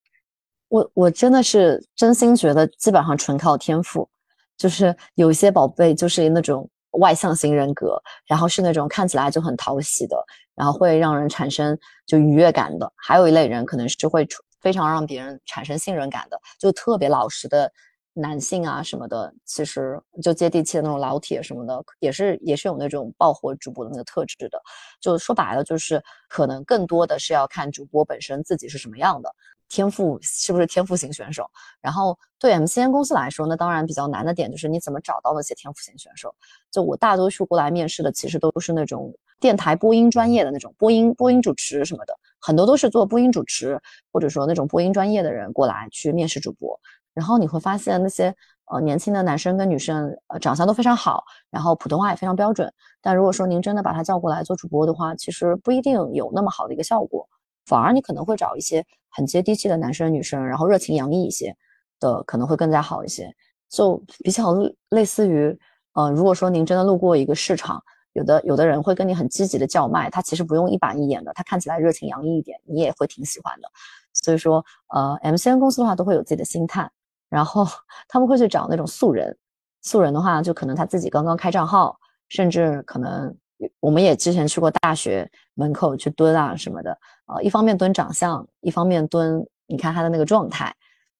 [0.69, 4.09] 我我真的是真心觉得，基本上纯靠天赋。
[4.57, 10.17] 就是有一些宝贝就是那种外向型人格，然后是那种看起来就很讨喜的，
[10.55, 12.91] 然后会让人产生就愉悦感的。
[12.95, 14.27] 还有一类人可能是会
[14.59, 17.71] 非常让别人产生信任感的，就特别老实的。
[18.19, 24.59] 男性啊什么的，其实就接地气的那种老铁什么的，也是也是有那种爆火主播的那个特质的。
[24.99, 29.33] 就说白了，就是可能更多的是要看主播本身自己是什么样的
[29.69, 31.47] 天赋，是不是天赋型选手。
[31.79, 36.33] 然后对 MCN 公司来说，那当然比较难的点就是你怎么找到那些天赋型选手。
[36.71, 43.79] 就我大多数过来面试的，其实都是那种电台播音专业的那种播音播音主持什么的，很多都是做播音主持
[44.11, 46.79] 或者说那种播音专业的人过来去面试主播。
[47.17, 48.31] 然后你会发现那些
[48.71, 52.71] 呃年轻的男生跟女生呃长相都非常好，然后普通话也非常标准。
[53.01, 57.27] 但如果说您真的把他叫过来做主播的话，其实不一定有那么好的一个效果，
[57.65, 61.57] 反而你可能会找一些很接地气的男生女生，然后热情洋溢一些
[61.99, 63.33] 的，可能会更加好一些。
[63.67, 64.53] 就比较
[64.89, 65.57] 类似于
[65.93, 67.81] 呃，如果说您真的路过一个市场，
[68.13, 73.67] 有的有的人会跟你很积极的叫卖，他其实不用一板一眼的，他看起来热情洋溢一点，你也会挺喜欢的。
[74.13, 76.89] 所以说呃，MCN 公司的话都会有自己的心态。
[77.29, 77.67] 然后
[78.07, 79.37] 他们会去找那种素人，
[79.81, 81.97] 素人的话就可能他自己刚刚开账号，
[82.29, 83.35] 甚至可能
[83.79, 90.73] 我们也之前去过大学门口去蹲啊什么的，呃，一方面蹲长相，一方面蹲你看他的那个状态，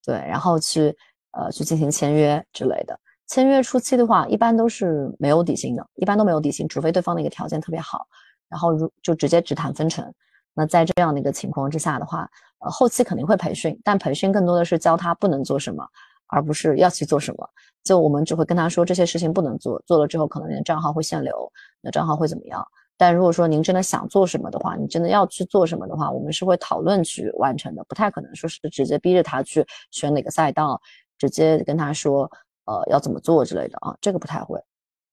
[0.06, 0.96] 对，然后去
[1.32, 3.00] 呃去进行签约之类的。
[3.28, 8.08] 签约初期的话，一般都是没有底薪的，一般都没有底薪，除非对方的一个条件特别好，
[8.48, 10.14] 然后如就直接只谈分成。
[10.54, 15.88] 那在这样的一个情况之下的话，呃，后期肯定会培训，但培训更多的是教他不能做什么，
[16.28, 17.50] 而不是要去做什么。
[17.84, 22.66] 就我们只会跟他说这些事情不能做，做了之后可能你的账号会限流，那账号会怎么样？
[22.98, 30.82] 但如果说您真的想做什么的话，你真的要去做什么的话，我们是会讨论去完成的，不太可能说是直接逼着他去选哪个赛道，
[31.18, 32.30] 直接跟他说，
[32.66, 34.60] 呃，要怎么做之类的啊，这个不太会。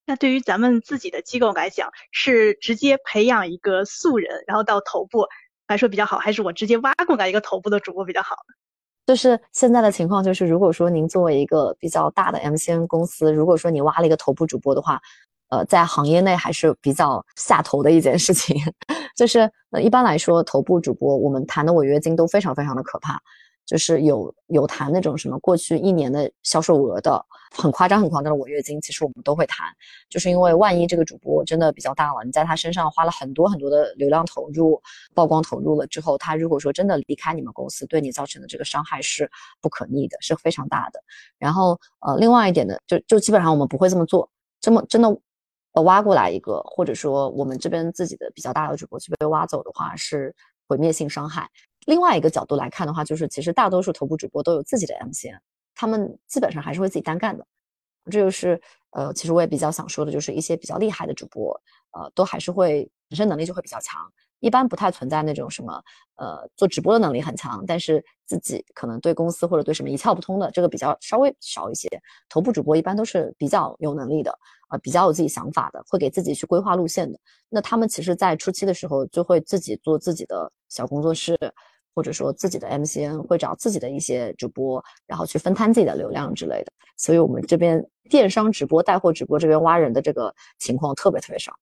[0.07, 5.27] 那对于咱们自己的机构来讲，是直接培养一个素人，然后到头部
[5.69, 8.37] 来说比较好，还是我直接挖过来一个头部的主播比较好？
[9.07, 15.01] 就是现在的情况，就是如果说您作为一个比较大的 MCN 公司，如果说你挖了一个头部主播的话，
[15.51, 18.57] 呃，在行业内还是比较下头的一件事情。
[19.15, 19.51] 就是，
[19.83, 23.21] 一般来说，头部主播我们谈的违约金都非常非常的可怕。
[23.67, 29.67] 就是有有谈那种什么过去一年的销售额的很夸张很夸张的违约金，其实我们都会谈，
[30.11, 34.81] 就是因为万一这个主播真的比较大了，你在他身上花了很多很多的流量投入、
[35.15, 41.03] 曝光投入了之后，他如果说真的离开你们公司，对你造成的这个伤害是不可逆的，是非常大的。
[41.39, 44.29] 然后呃，另外一点呢，就就基本上我们不会这么做，
[44.61, 45.09] 这么真的
[45.73, 50.35] 呃挖过来一个，或者说我们这边自己的比较大的主播去被挖走的话，是
[50.69, 51.49] 毁灭性伤害。
[51.87, 55.39] 另外一个角度来看的话，就是其实大多数头部主播都有自己的 MCN，
[55.75, 57.47] 他们基本上还是会自己单干的。
[58.11, 61.59] 这就是呃，其实我也比较想说的，就是一些比较厉害的主播，
[61.93, 64.01] 呃，都还是会本身能力就会比较强。
[64.41, 65.83] 一般不太存在那种什么，
[66.17, 71.89] 呃，做直播的能力很强，但是自己可能对公司或者对什么一窍不通的，这个比较稍微少一些。
[72.29, 74.31] 头部主播一般都是比较有能力的，
[74.69, 77.19] 啊，比较有自己想法的，会给自己去规划路线的。
[77.49, 81.39] 那他们其实，在初期的时候就会自己做自己的小工作室。
[81.95, 91.53] 或者说自己的 MCN 会找自己的一些主播，然后去分摊自己的流量之类的，所以我们这边电商直播、带货直播这边挖人的这个情况特别特别少。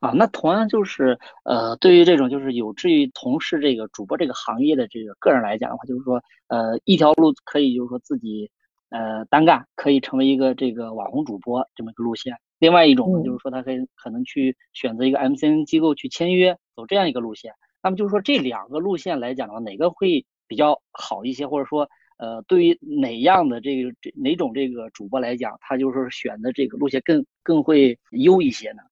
[0.00, 8.50] 啊，那同样就是呃，对于这种就是有志于从事这个主播这个行业的这个个人来讲的话，就是说呃，一条路可以就是说自己
[8.90, 17.52] 呃单干，可以成为一个这个网红主播这么一个路线；另外一种呢，就是说他可以可能去选择一个 MCN 机构去签约，走这样一个路线。
[17.82, 21.46] 那么就是说这两个路线来讲的话，哪个会比较好一些？
[21.46, 28.82] 或者说，呃，对于哪样的这个这哪种这个主播来讲，他就是选的这个路线更更会优一些呢？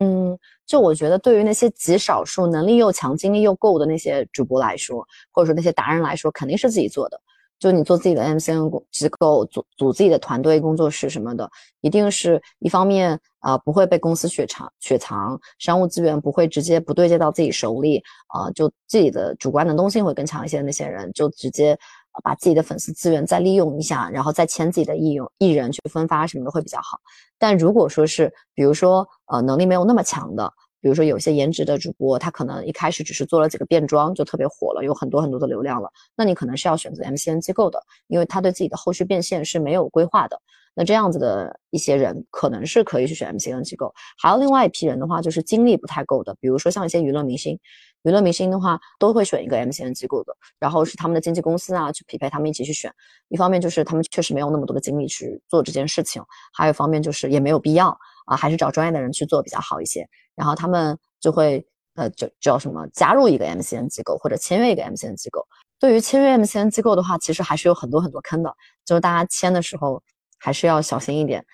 [0.00, 7.20] 嗯，就我觉得对于那些极少数能力又强、精力又够的那些主播来说，或者说那些达人来说，肯定是自己做的。
[7.58, 20.60] 就你做自己的 MCN 机构，组组自己的团队、工作室什么的，一定是一方面啊，不会被公司雪藏、雪藏商务资源，不会直接不对接到自己手里啊，就自己的主观能动性会更强一些。
[20.62, 21.76] 那些人就直接
[22.22, 26.98] 把自己的粉丝资源再利用一下，然后再签自己的艺用艺人去分发什么的会比较好。
[27.38, 30.52] 但如果说是，比如说呃，能力没有那么强的。
[30.80, 35.90] 比如说有些颜值的主播，他可能一开始只是做了几个变装就特别火了，有很多很多的流量了。
[36.16, 40.40] 那你可能是要选择 MCN 机构的，因为他对自己的后续变现是没有规划的。
[40.74, 43.92] 那这样子的一些人可能是可以去选 MCN 机构。
[44.16, 47.58] 还有另外一批人的话，就是精力不太够的，比如说像一些娱乐明星，
[48.04, 52.92] 娱乐明星的话都会选一个 MCN 机构的，然后是他们的经纪公司啊去匹配他们一起去选。
[53.26, 56.22] 一方面就是他们确实没有那么多的精力去做这件事情，
[56.52, 57.98] 还有一方面就是也没有必要
[58.28, 60.06] 啊，还是找专业的人去做比较好一些。
[60.34, 61.64] 然后他们就会
[61.94, 65.46] 呃就叫什么加入一个 MCN 机构或者签约一个 MCN 机构。
[65.80, 68.54] 对于签约 MCN 机构的话，其实还是有很多很多坑的，
[68.84, 70.02] 就是大家签的时候
[70.38, 71.44] 还是要小心一点。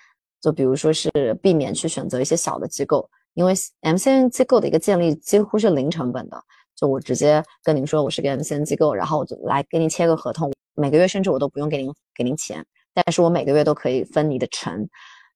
[0.41, 1.09] 就比如说是
[1.41, 6.39] 避免去选择一些小的机构，因为 MCN 机构的一个建立几乎是零成本的。
[6.75, 12.63] 就我直接跟您说我是个 MCN 机构，然后我就来给您签个合同，每个月甚至我都不用给您给您钱，
[12.93, 14.87] 但是我每个月都可以分你的成。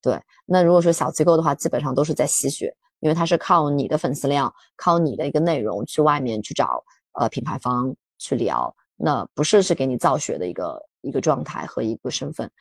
[0.02, 6.84] 对，那如果说小机构的话，基本上都是在吸血，因为它是靠你的粉丝量，靠你的一个内容去外面去找
[7.14, 8.74] 呃品牌方去聊。
[9.02, 12.52] 那不是是给你造血的一个一个状态和一个身份，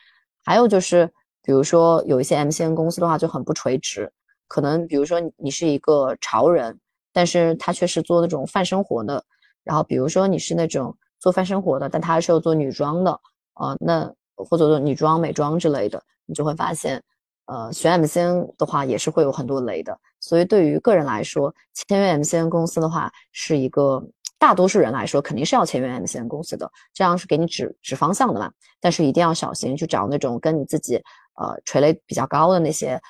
[0.44, 1.12] 还有就是，
[1.42, 4.12] 比如说有一些 MCN 公司的话就很不垂直，
[4.46, 6.78] 可能比如说你是一个潮人，
[7.12, 9.24] 但是他却是做那种泛生活的，
[9.64, 13.10] 然后比如说你是那种做泛生活的，但他是要做女装的
[13.54, 17.02] 啊，那或者说女装美妆之类的，你就会发现，
[17.48, 24.02] 呃，选 MCN 的话也是会有很多雷的，所以对于个人来说，签约 MCN 公司的话是一个。
[24.40, 28.48] 大多数人来说，肯定是要签约 MCN 公司的，这样是给你指指方向的嘛。
[28.78, 30.94] 但是一定要小心，去找那种跟你自己
[31.34, 33.02] 呃垂类比较高的那些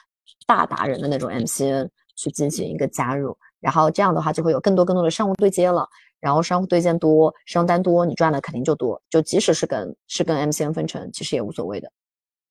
[0.46, 1.86] 大达人的那种 MCN
[2.16, 5.86] 去进行一个加入，然后这样的话就会有更多更多的商务对接了。
[6.18, 8.98] 然后商务对接多，商单多，你赚的肯定就多。
[9.10, 11.92] 就即使是跟是跟 MCN 分成，其实也无所谓的。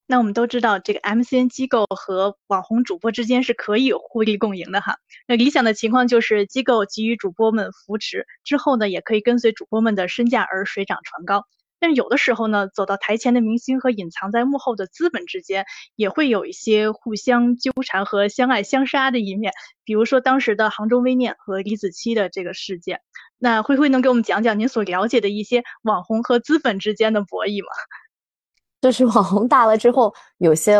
[0.09, 4.95] 那我们都知道，这个 MCN 机构和网红主播之间是可以互利共赢的哈。
[5.27, 11.45] 那理想的情况就是机构给予主播们扶持之后呢，也可以跟随主播们的身价而水涨船高。
[11.79, 15.65] 但有的时候呢，走到台前的明星和隐藏在幕后的资本之间，
[15.97, 19.51] 也会有一些互相纠缠和相爱相杀的一面。
[19.83, 23.01] 比如说当时的杭州微念和李子柒的这个事件。
[23.37, 27.69] 那辉辉能给我们讲讲您所了解的一些网红和资本之间的博弈吗？
[28.81, 30.77] 就是网红大了之后，有些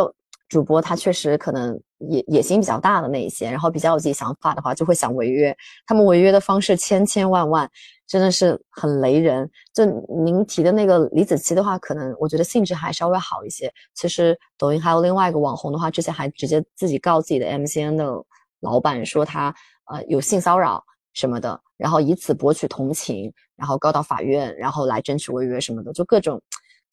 [0.50, 5.56] 主播他确实可能野野心比较大的那一些，然后比较有自己想法的话，就会想违约。
[5.86, 7.70] 他们违约的方式千千万万，
[8.08, 9.50] 真的是很雷人。
[9.74, 9.84] 就
[10.24, 13.70] 您提的那个李子柒的话，可能我觉得性质还稍微好一些。
[13.94, 18.06] 其实抖音还有另外一个网红的话，之前还直接自己告自己的 MCN 的
[18.62, 19.54] 老板说他
[19.92, 20.82] 呃有性骚扰
[21.14, 26.42] 什么的，然后以此博取同情，然后告到法院，然后来争取违约什么的，就各种。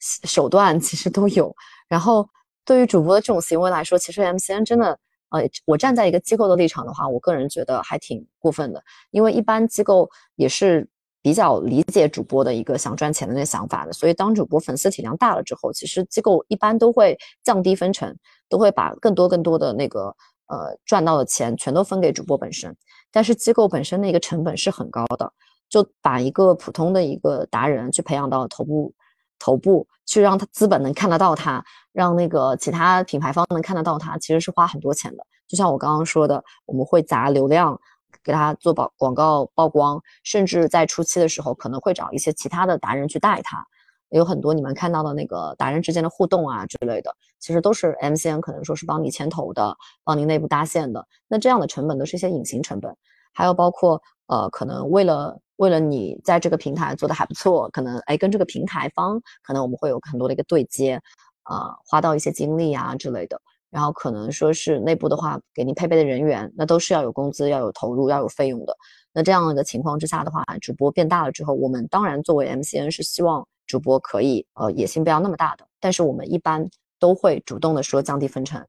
[0.01, 1.55] 手段其实都有，
[1.89, 2.29] 然后
[2.65, 4.99] 对于主播的这种行为来说，其实 MCN 真的，
[5.31, 10.87] 呃，我站在一个机构的立场的话，我个人觉得还挺过分的，因为一般机构也是
[11.23, 18.15] 比较理解主播的一个想赚钱的那个想法的，所以当主播粉丝体量大了之后，其实机构一般都会降低分成，
[18.49, 20.15] 都会把更多更多的那个
[20.49, 22.77] 呃赚到的钱全都分给主播本身，
[23.11, 25.33] 但是机构本身的一个成本是很高的，
[25.69, 28.93] 就把一个普通的一个达人去培养到头部。
[29.39, 35.25] 头部去让他资本能看得到他，让那个其他品牌方能看得到他，其实是花很多钱的。
[35.47, 37.79] 就像我刚刚说的，我们会砸流量
[38.23, 43.65] 给他做广广告曝光，甚至在初期的时候可能会找一些其他的达人去带他。
[44.11, 51.05] 有很多你们看到的那个达人之间的互动啊之类的，其实都是 MCN 可能说是帮你牵头的，帮你内部搭线的。
[51.27, 52.97] 那这样的成本都是一些隐形成本，
[53.33, 55.39] 还有包括呃，可能为了。
[55.59, 61.01] 为了你在这个平台做的还不错，可能哎跟这个平台方可能我们会有很多的一个对接，
[61.45, 68.77] 啊花到一些精力啊之类的，然后可能说是内部的话给您配备的人员，那都是要有工资、要有投入、要有费用的。
[69.13, 76.69] 那这样的情况之下的话，主播变大了之后，我们当然作为 MCN 是希望主播可以呃野心不要那么大的，但是我们一般
[76.99, 78.61] 都会主动的说降低分成，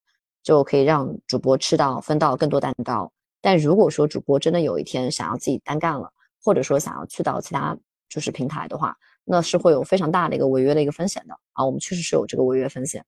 [0.44, 3.12] 就可以让主播吃到分到更多蛋糕。
[3.46, 6.12] 但如果说主播真的有一天想要自己单干了，
[6.44, 7.78] 或者说想要去到其他
[8.10, 11.64] 就是平台的话，那是会有非常大的一个违约的一个风险的啊。
[11.64, 13.06] 我们确实是有这个违约风险。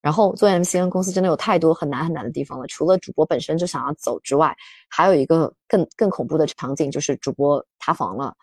[0.00, 4.52] 然后做 MCN 公司真的有太多很难很难的地方了，除了主播本身就想要走之外，
[4.88, 8.34] 还有一个更更恐怖的场景就是主播塌房了，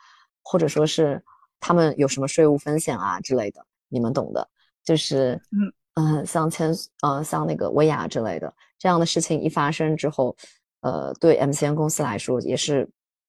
[0.41, 1.21] 或者说是
[1.59, 4.47] 他们有什么税务风险啊之类的，你们懂的。
[4.85, 10.33] 就是嗯嗯，像千呃像那个薇娅之类的这样的事情一发生之后，
[10.85, 12.87] 呃，对 MCN 公司来说也是。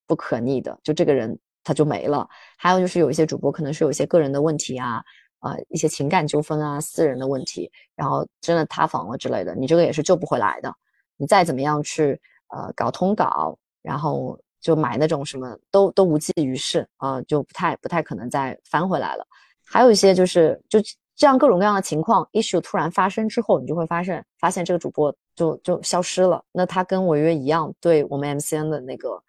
[0.08, 2.28] 不可逆的，就这个人他就没了。
[2.56, 5.02] 还有就是有一些主播可能是有一些个人的问题啊，
[5.40, 10.72] 啊一些情感纠纷啊，私人的问题，然后真的塌房了之类的，你这个也是救不回来的。
[11.16, 12.12] 你再怎么样去
[12.54, 19.26] 呃搞通稿，然后就买那种什么都都无济于事啊，就不太不太可能再翻回来了。
[19.64, 20.78] 还有一些就是就
[21.16, 26.42] 这样各种各样的情况 issue 突然发生之后，你就会发现发现这个主播就就消失了。
[26.50, 29.22] 那他跟违约一样，对我们 MCN 的那个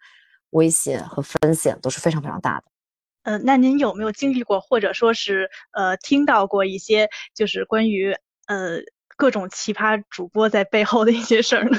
[0.50, 2.64] 威胁和风险都是非常非常大的。
[3.22, 8.78] 呃，那您有没有经历过，或者说是呃听到过一些就是关于呃
[9.16, 11.78] 各种奇葩主播在背后的一些事儿呢？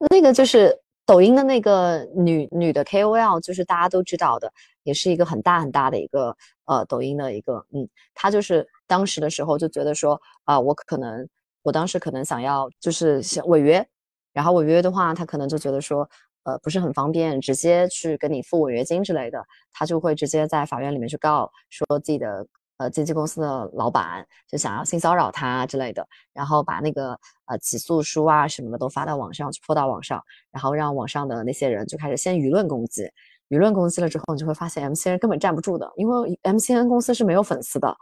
[0.10, 4.50] 那个就是抖音的那个女女的 KOL，就是大家都知道的，
[4.82, 11.28] 也是一个很大很大的一个呃抖音的一个嗯，她就是当时的时候就觉得说啊，我可能
[11.62, 13.86] 我当时可能想要就是想违约，
[14.32, 16.08] 然后违约的话，他可能就觉得说
[16.44, 22.46] 呃不是很方便，直接去跟你付违约金之类的，他就会直接在法院里面去告说自己的。
[22.80, 27.10] 呃，经纪公司的老板就想要性骚扰他之类的，然后把那个
[27.44, 30.18] 呃起诉书啊什么的都发到网上去，泼到网上，
[30.50, 33.02] 然后让网上的那些人就开始先舆论攻击，
[33.50, 37.94] 舆论攻击了之后，你就会发现 MCN 根本站不住的，因为 MCN 公司是没有粉丝的。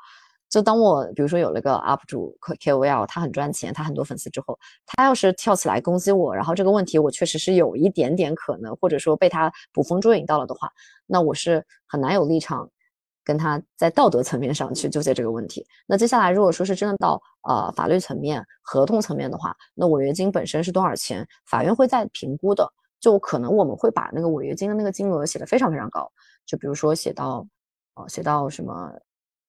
[0.49, 10.71] 就当我比如说有了个 UP 主 KOL，他很赚钱，他很多粉丝之后，他要是跳起来攻击我，然后这个问题我确实是有一点点可能，或者说被他捕风捉影到了的话，
[11.07, 12.71] 那我是很难有立场。
[13.25, 15.67] 跟他在道德层面上去纠结这个问题。
[15.87, 21.29] 那接下来，如果说是真的到呃法律层面、合同层面的话，那违约金本身是多少钱？
[21.45, 22.67] 法院会在评估的。
[23.01, 26.11] 就可能我们会把那个违约金的那个金额写的非常非常高，
[26.47, 27.47] 就比如说写到
[27.97, 28.91] 呃写到什么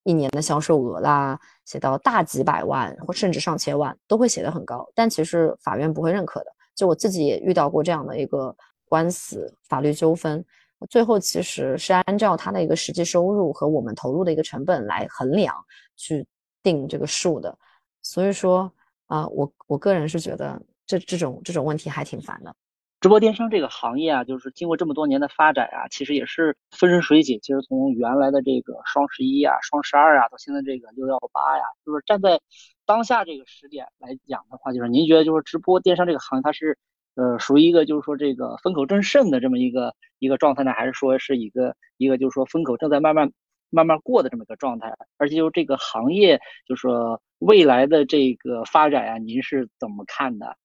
[0.04, 4.89] 一年的销售额啦，写到大几百万或甚至上千万都会写的很高。
[4.95, 6.52] 但其实法院不会认可的。
[6.76, 10.43] 就我自己也遇到过这样的一个官司法律纠纷。
[10.89, 15.54] 最后其实是按照他的一个实际收入和我们投入的一个成本来衡量
[15.97, 16.26] 去
[16.64, 17.54] 定这个数的，
[18.02, 18.72] 所以说
[19.08, 22.56] 啊，我我个人是觉得这这种这种问题还挺烦的。
[23.00, 27.39] 直播电商这个行业啊，就是经过这么多年的发展啊，其实也是风生水起。
[27.39, 32.39] 其实从原来的这个双十一啊、双十二啊，到现在这个六幺八呀，就是站在
[32.86, 36.78] 当下这个时点来讲的话，就是您觉得就是直播电商这个行业它是？
[37.16, 43.30] 呃，属于一个就是说这个风口正盛的这么一个一个状态呢，还是说是一个一个就是说风口正在慢慢
[43.70, 44.95] 慢慢过的这么一个状态？
[45.18, 50.56] 而且就是这个行业，就是说未来的这个发展呀，您是怎么看的？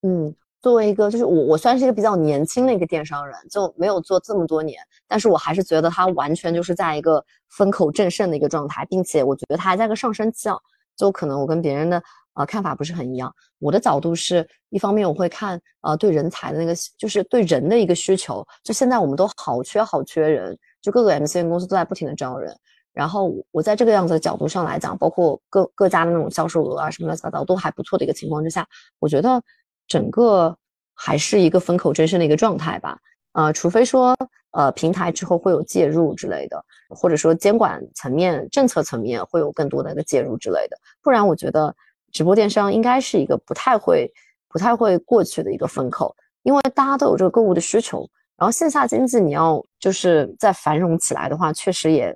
[0.00, 10.56] 嗯，作为一个就是我我算是一个比较年轻的一个电商人，就没有做这么多年，但是我还是觉得它完全就是在一个风口正盛的一个状态，并且我觉得它还在个上升期啊，
[10.96, 12.02] 就可能我跟别人的。
[12.34, 13.34] 呃，看法不是很一样。
[13.58, 18.46] 我的角度是一方面，我会看呃对人才的那个，就是对人的一个需求。
[18.62, 22.56] 就现在我们都好缺好缺人，就各个 MCN 公司都在不停的招人。
[22.92, 28.64] 然后我在这个样子的角度上来讲，包括各各家的那种销售额啊什么乱七八糟都还不错的一个情况之下，
[29.00, 29.42] 我觉得
[29.90, 30.56] 整个
[30.94, 32.98] 还是一个风口正盛的一个状态吧。
[33.32, 34.16] 呃，除非说
[34.52, 41.74] 呃平台之后会有介入之类的，或者说监管层面、政策层面会有更多的一个介入之类的，不然我觉得。
[42.12, 44.12] 直播电商应该是一个不太会、
[44.48, 46.12] 不太会过去的一个风口，
[46.42, 48.04] 因为大家都有这个购物的需求。
[48.36, 52.12] 然后线下经济你要就是在繁荣起来的话，确实也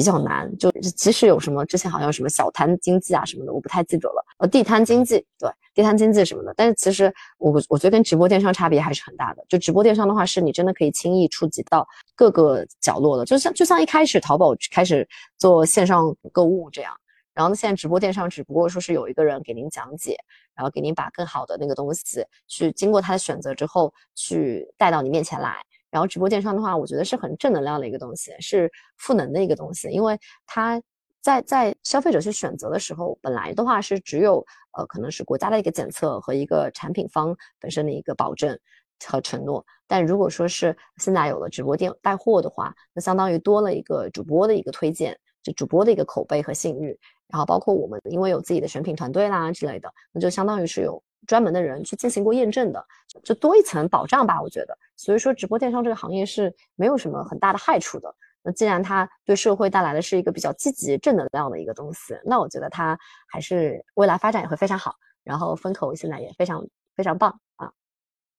[0.00, 0.50] 比较难。
[0.56, 4.24] 就即使有什么之前好像什么小摊经济啊什么的，我不太记得了。
[4.38, 6.54] 呃，地摊经济，对，地摊经济什么的。
[6.56, 9.44] 但是其实我我觉得跟直播电商差别还是很大的。
[9.46, 16.96] 就直播电商的话，是你真的可以轻易触及到各个角落的，就像就像一开始淘宝开始做线上购物这样。
[17.34, 20.16] 然后呢，现在直播电商只不过说是有一个人给您讲解，
[20.54, 25.56] 然后给您把更好的那个东西去经过他的选择之后去带到你面前来。
[25.90, 30.80] 然后直播电商的话，我觉得是很正能量的一个东西，是赋能的一个东西，因为它
[31.20, 38.58] 在在消费者去选择的时候，本来的话是只有呃可能是国家的一个检测和一个产品方本身的一个保证
[39.06, 39.64] 和承诺。
[39.86, 46.96] 但如果说是现在有了直播店带货的话，那相当于多了一个主播的一个推荐，就主播的一个口碑和信誉。
[47.26, 52.84] 然后包括我们，因为有自己的选品团队啦之类的，那就相当于是有专门的人去进行过验证的，
[53.22, 54.76] 就多一层保障吧，我觉得。
[54.96, 58.14] 所以说，直播电商这个行业是没有什么很大的害处的。
[58.42, 62.98] 那既然它对社会带来的是一个比较积极正能量的一个东西，那我觉得它
[63.28, 64.94] 还是未来发展也会非常好。
[65.22, 66.66] 然后风口现在也非常
[66.96, 67.70] 非常棒啊。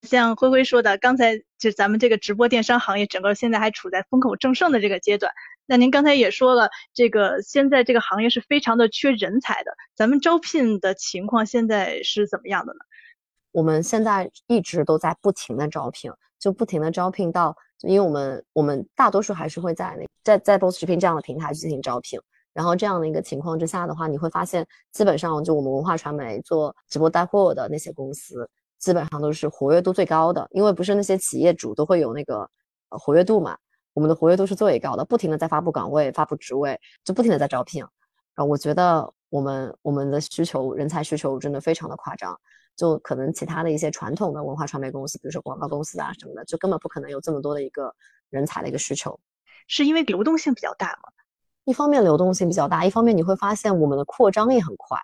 [0.02, 5.32] 像灰灰说的，刚才就咱们这个直播电商行业，整个现在还处在风口正盛的这个阶段。
[5.68, 12.80] 那您刚才也说了，这个现在这个行业是非常的缺人才的，咱们招聘的情况现在是怎么样的呢？
[13.52, 22.20] 我们现在一直都在不停的招聘，就不停的招聘到，因为我们我们大多数还是会在那在在 Boss 直聘这样的平台进行招聘。
[22.54, 28.50] 然后这样的一个情况之下的话，你会发现，基本上就我们文化传媒做直播带货的那些公司。
[28.82, 32.50] 基本上都是活跃度最高的，因为不是那些企业主都会有那个
[32.90, 33.58] 呃活跃度嘛，
[33.94, 37.82] 我们的活跃度是最高的，不停的在发布岗位、发布职位，就不停的在招聘。
[38.34, 42.36] 啊，我觉得我们我们的需求人才需求真的非常的夸张，
[42.76, 47.94] 就可能其他的一些传统的文化传媒公司，比如说广告公司啊什么的，就根本不可能有这么多的一个
[48.30, 49.20] 人才的一个需求，
[49.68, 51.12] 是因为流动性比较大吗？
[51.66, 54.98] 一方面流动性比较大，一方面你会发现我们的扩张也很快，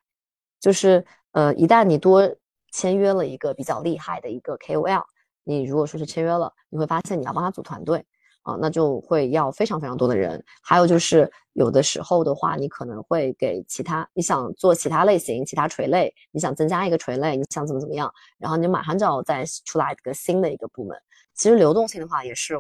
[0.59, 2.36] 就是呃，一旦你多
[2.78, 5.01] 签约了一个比较厉害的一个 KOL，
[5.43, 8.05] 你如果说是签约了，你会发现你要帮他组团队
[8.43, 10.45] 啊，那就会要非常非常多的人。
[10.61, 20.95] 还有就是有的时候的话，你可能会给其他你想做其他类型、其他垂类，你想增加一个垂类，你想怎么怎么样，然后你马上就要再出来一个新的一个部门。
[21.34, 22.55] 其实流动性的话也是。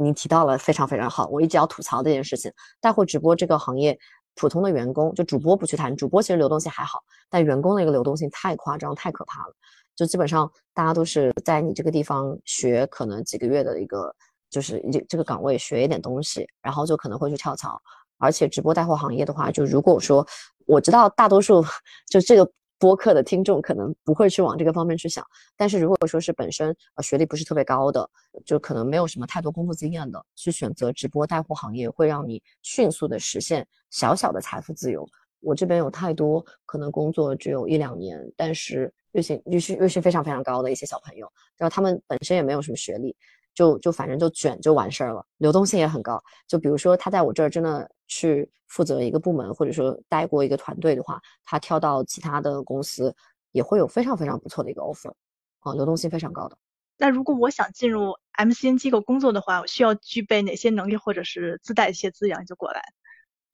[0.00, 2.52] 你提到了非常非常好，我一直要吐槽这件事情。
[2.80, 3.98] 带货直播这个行业，
[4.38, 9.52] 普通的员工就主播不去谈，主播其实流动性还好，但员工的一个流动性太夸张、太可怕了。
[9.96, 14.14] 就基本上大家都是在你这个地方学，可能几个月的一个，
[14.48, 17.80] 就是这这个岗位学一点东西，然后就可能会去跳槽。
[18.18, 20.24] 而且直播带货行业的话，就如果说
[20.66, 21.64] 我知道大多数
[22.08, 22.48] 就这个。
[22.78, 25.24] 播客的听众可能不会去往这个方面去想，
[25.56, 28.08] 但是如果说是本身呃学历不是特别高的，
[28.44, 35.04] 就可能没有什么太多工作经验的，去选择直播带货行业，会让你迅速的实现小小的财富自由。
[35.40, 43.16] 我这边有太多可能工作只有一两年，但是月薪月薪月薪非常非常高的一些小朋友，然后他们本身也没有什么学历。
[43.58, 46.22] 就就反正就卷就完事儿了，流动性也很高。
[46.46, 53.12] 就比如说他在我这儿真的去负责一个部门，或者说带过一个团队的话，他跳到其他的公司
[53.50, 55.10] 也会有非常非常不错的一个 offer，
[55.58, 56.56] 啊，流动性非常高的。
[56.98, 62.80] 那如果我想进入 MCN 机构工作的话，我需要具备哪些能力，或者是自带一些资源就过来？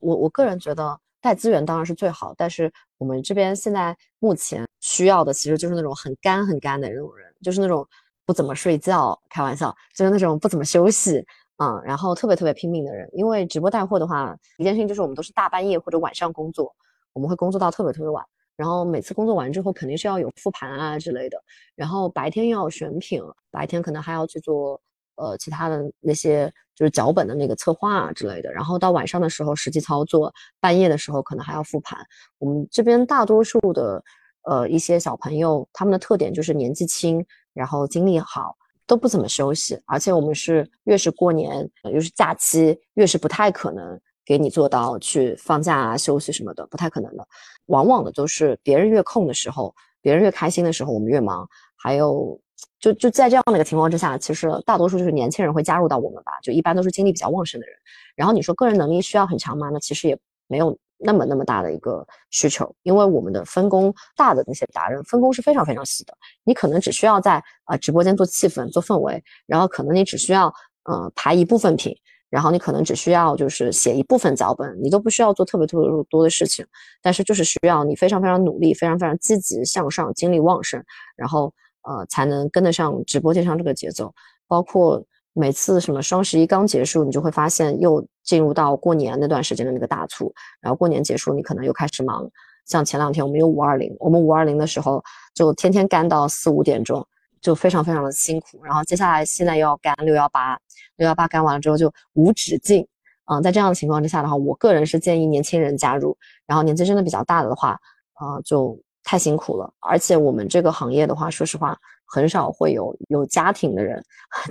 [0.00, 7.88] 我我个人觉得带资源当然是最好，但是我们这边现在目前需要的其实就是那种很干很干的那种人，就是那种。
[8.26, 11.24] 不怎么睡觉，开玩笑，就是那种不怎么休息，
[11.58, 13.08] 嗯，然后特别特别拼命的人。
[13.12, 16.74] 因为直播带货的话，一件事情就是我们都是大半夜或者晚上工作，
[17.12, 18.24] 我们会工作到特别特别晚，
[18.56, 21.38] 然后每次工作完之后肯定是要有复盘啊之类的，
[21.74, 24.80] 然后白天要选品，白天可能还要去做
[25.16, 31.98] 呃其他的那些就是脚本的那个策划啊之类的，然后到晚上的时候实际操作，半夜的时候可能还要复盘。
[32.38, 34.02] 我们这边大多数的
[34.42, 37.24] 呃一些小朋友，他们的特点就是年纪轻。
[37.54, 38.54] 然后精力好，
[38.86, 47.26] 都不怎么休息，而且我们是越是过年，又是假期，越是不太可能给你做到去放假啊、休息什么的，不太可能的。
[47.66, 51.48] 往往的都是别人越空的时候，别人越开心的时候，我们越忙。
[51.76, 52.38] 还有，
[52.78, 57.76] 就就在这样的一个情况之下，其实大多数就是年轻人会加入到我们吧，就一般都是精力比较旺盛的人。
[58.16, 59.70] 然后你说个人能力需要很强吗？
[59.72, 60.76] 那其实也没有。
[61.04, 70.46] 那么那么大的一个需求，因为我们的分工大的那些达人分工是非常非常细的，你可能只需要在啊直播间做气氛、做氛围，然后可能你只需要
[70.84, 71.94] 呃排一部分品，
[72.30, 76.66] 然后你可能只需要就是写一部分脚本，你都不需要做特别特别多的事情，
[77.02, 80.82] 但是就是需要你非常非常努力、非常非常积极向上、精力旺盛，
[81.16, 81.52] 然后
[81.82, 84.14] 呃才能跟得上直播间上这个节奏，
[84.48, 85.04] 包括。
[85.34, 92.26] 每次什么双十一刚结束，你就会发现又进入到过年那段时间的那个大促，然后过年结束，你可能又开始忙。
[92.66, 95.04] 像前两天我们有五二零，我们五二零的时候
[95.34, 97.06] 就天天干到四五点钟，
[97.42, 98.64] 就非常非常的辛苦。
[98.64, 100.58] 然后接下来现在又要干六幺八，
[100.96, 102.86] 六幺八干完了之后就无止境。
[103.26, 106.16] 嗯，在这样的情况之下的话，我个人是建议年轻人加入，
[106.46, 107.78] 然后年纪真的比较大的话，
[108.14, 109.72] 啊，就太辛苦了。
[109.80, 111.78] 而且我们这个行业的话，说实话。
[112.06, 114.00] 很少会有有家庭的人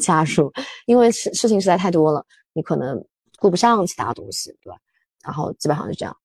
[0.01, 0.51] 加入，
[0.87, 3.01] 因为事事情实在太多了，你可能
[3.37, 4.75] 顾不上其他东西，对吧？
[5.23, 6.17] 然后基本上是这样。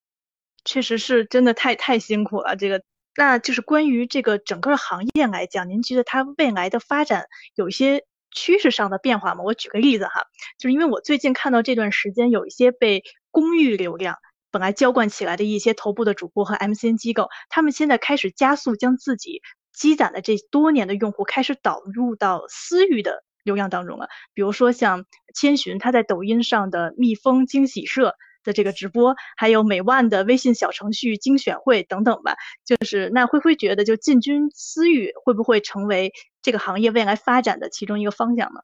[0.64, 2.56] 确实是真的太太辛苦了。
[2.56, 2.82] 这个，
[3.14, 8.02] 那就是关于这个整个行业来讲，您觉得它未来的发展有一些
[8.34, 9.44] 趋势上的变化吗？
[9.44, 10.22] 我举个例子哈，
[10.58, 14.16] 就是因为我最近看到这段时间有一些被公域流量
[14.50, 19.42] 本来浇灌起来的一些头部的主播和 MCN 机构，他们现在开始加速将自己。
[19.74, 25.04] 积攒的这多年的用户开始导入到私域的流量当中了，比如说像
[25.36, 32.34] 千寻他在抖音上的蜜蜂惊喜社的这个直播，还有美万的微信小程序精选会等等吧。
[32.64, 38.60] 就是那灰灰觉得，就进军私域会不会成为这个行业未来发展的其中一个方向呢？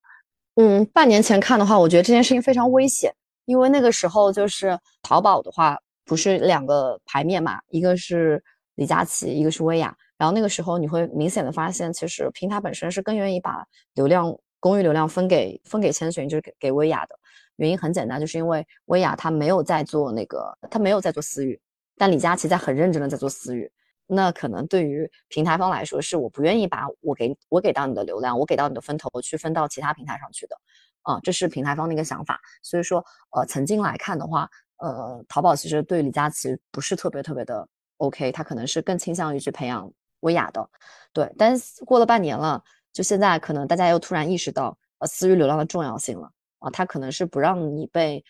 [0.56, 3.14] 嗯，半年前看的话，我觉得这件事情非常危险，
[3.44, 8.42] 因为那个时候就是淘宝的话不是两个牌面嘛，一个是
[8.74, 9.96] 李佳琦，一个是薇娅。
[10.16, 17.18] 然后那个时候你会明显的发现，其实平台本身是更愿意把流量公域流量分给分给千寻，就是给给薇娅的
[17.56, 21.60] 原因很简单，就是因为薇娅她没有在做那个，她没有在做私域，
[21.98, 23.70] 但李佳琦在很认真的在做私域。
[24.06, 30.56] 那可能对于平台方来说，是我不愿意把我给我给到你的流量，我给到你的分头去分到其他平台上去的，
[31.04, 32.38] 啊，这是平台方的一个想法。
[32.62, 37.66] 所以说，呃，曾经来看的话，呃，淘宝其实对李佳琦不是特别特别的
[37.98, 39.90] OK，他可能是更倾向于去培养
[40.20, 40.68] 薇娅的，
[41.12, 41.32] 对。
[41.38, 48.24] 但是过了半年了，就现在可能大家又突然意识到呃私域流量的重要性了啊，他可能是不让你被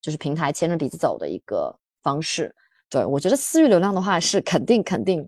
[0.00, 2.54] 就是平台牵着鼻子走的一个方式。
[2.88, 5.20] 对我觉得私域流量的话是肯定肯定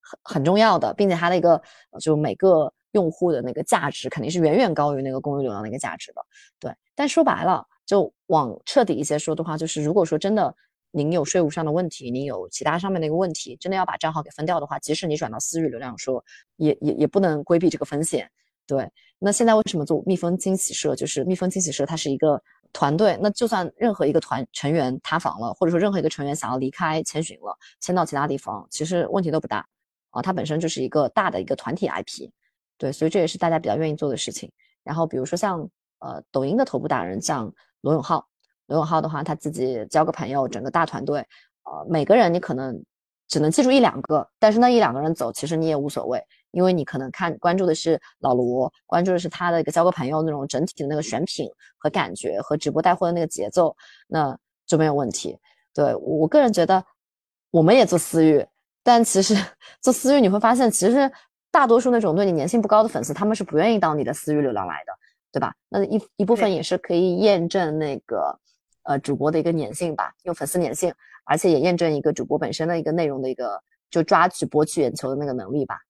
[0.00, 1.60] 很很重要的，并且它的一个
[2.00, 6.20] 就每个用户的那个价值肯定是远远高于那个公域流量的一个价值的。
[6.58, 7.64] 对，但说白了。
[7.88, 10.54] 就往彻底一些说的话，就是如果说真的
[10.90, 16.22] 您有税务上的问题，您有其他上面的一个问题，真的要把账号给分掉的话，即使你转到私域流量，说
[16.56, 18.30] 也也也不能规避这个风险。
[18.66, 18.86] 对，
[19.18, 20.94] 那现在为什么做蜜蜂惊喜社？
[20.94, 22.38] 就是蜜蜂惊喜社它是一个
[22.74, 29.66] 团队，那就算任何一个团成员塌房了，或者说任何一个成员想要离开千寻了，迁到其他地方，其实问题都不大
[30.10, 30.20] 啊。
[30.20, 32.28] 它本身就是一个大的一个团体 IP，
[32.78, 34.50] 对，所以这也是大家比较愿意做的事情。
[34.84, 35.60] 然后比如说像
[35.98, 38.26] 呃抖音的头部达人，像罗永浩，
[38.66, 41.18] 罗永浩的话，他自己交个朋友，整个大团队，
[41.64, 42.82] 呃，每个人你可能
[43.26, 46.22] 只能记住一两个，但是那一两个人走，其实你也无所谓，
[46.52, 53.76] 因为你可能看关注的是老罗，关注的是他的一个交个朋友那种整体的那个选品和感觉和直播带货的那个节奏，
[54.06, 55.36] 那就没有问题。
[55.74, 56.82] 对我个人觉得，
[57.50, 58.46] 我们也做私域，
[58.82, 59.34] 但其实
[59.82, 61.10] 做私域你会发现，其实
[61.50, 64.92] 大多数那种对你粘性不高的粉丝，他们是不愿意到你的私域流量来的。
[65.30, 65.54] 对吧？
[65.68, 68.40] 那一一部分也是可以验证那个
[68.84, 70.92] 呃主播的一个粘性吧，用粉丝粘性，
[71.26, 75.80] 而且也验证一个主播本身的一个内容的一个就抓取博取眼球的那个能力吧。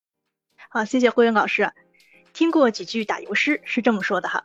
[0.68, 1.70] 好，谢谢慧云老师。
[2.32, 4.42] 听过几句打油诗是这么说的哈：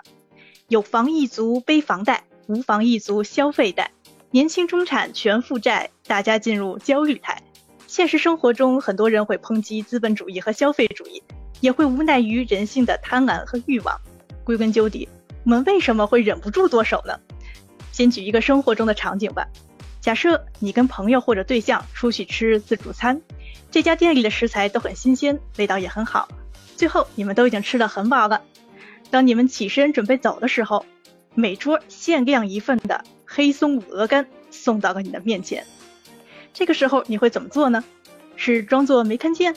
[0.68, 3.92] 有房一族背房贷，无房一族消费贷，
[4.30, 7.42] 年轻中产全负债，大家进入焦虑态。
[7.94, 11.22] 现实生活中，很多人会抨击资本主义和消费主义，
[11.62, 14.02] 也会无奈于人性的贪婪和欲望。
[14.44, 15.08] 归根究底，
[15.44, 17.20] 我们为什么会忍不住剁手呢？
[17.92, 19.48] 先举一个生活中的场景吧。
[20.02, 23.22] 假设你跟朋友或者对象出去吃自助餐，
[23.70, 26.28] 这家店里的食材都很新鲜，味道也很好。
[26.76, 28.42] 最后你们都已经吃得很饱了。
[29.12, 30.84] 当你们起身准备走的时候，
[31.36, 35.64] 每桌限量一份的黑松露鹅肝送到了你的面前。
[36.54, 37.84] 这个时候你会怎么做呢？
[38.36, 39.56] 是装作没看见，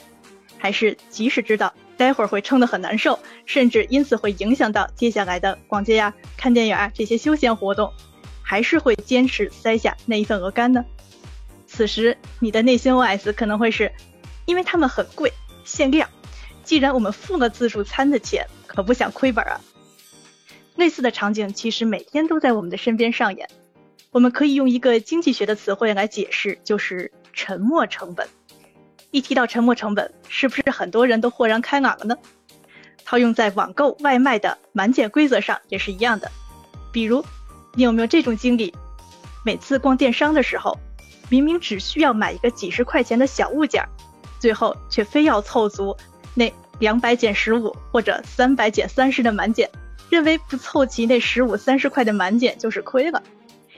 [0.57, 1.73] 还是即使知道？
[1.95, 7.91] 待会儿会撑得很难受，甚至因此会影响到接下来的逛街呀、看电影啊这些休闲活动，
[8.43, 10.85] 还是会坚持塞下那一份鹅肝呢？
[11.65, 13.91] 此时你的内心 OS 可能会是：
[14.45, 15.33] 因为它们很贵，
[15.63, 16.07] 限量。
[16.63, 19.59] 既然我们付了自助餐的钱，可不想亏本啊。
[20.75, 23.49] 类似的场景其实每天都在我们的身边上演。
[24.11, 28.27] 我们可以用一个经济学的词汇来解释，就是沉没成本。
[29.11, 32.15] 一提到沉没成本，是不是很多人都豁然开朗了呢？
[33.05, 36.31] 套用在网购外卖的满减规则上也是一样的。
[36.91, 37.23] 比如，
[37.73, 38.73] 你有没有这种经历？
[39.45, 40.77] 每次逛电商的时候，
[41.29, 43.87] 明明只需要买一个几十块钱的小物件，
[44.39, 45.95] 最后却非要凑足
[46.33, 49.69] 那两百减十五或者三百减三十的满减，
[50.09, 53.23] 认为不凑齐那十五三十块的满减就是亏了。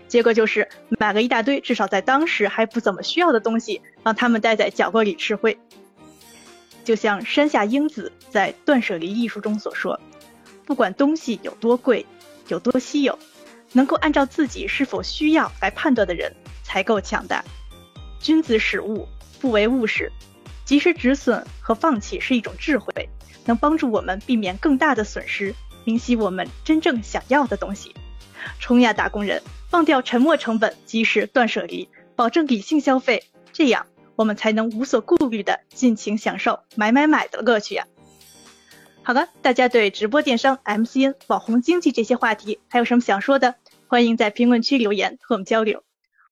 [0.09, 5.57] 结果就是买了一大堆，至少在当时还不怎么需要的东西，让他们待在角落里吃灰。
[6.83, 9.99] 就像山下英子在《断舍离》艺术中所说
[10.65, 12.03] ：“不管东西有多贵，
[12.47, 13.17] 有多稀有，
[13.73, 17.45] 能够按照自己是否需要来判断的人才够强大。
[18.19, 19.07] 君子使物
[19.39, 20.11] 不为物使，
[20.65, 23.07] 及时止损和放弃是一种智慧，
[23.45, 25.53] 能帮助我们避免更大的损失，
[25.85, 27.93] 明晰我们真正想要的东西。”
[28.59, 29.39] 冲呀，打工人！
[29.69, 37.85] 放掉沉没成本，及时断舍离，保证理性消费，这样我们才能无所顾虑的尽情享受买买买的乐趣呀。
[39.03, 43.55] 好了，大家对直播电商、MCN、网红经济这些话题还有什么想说的？
[43.87, 45.83] 欢迎在评论区留言和我们交流，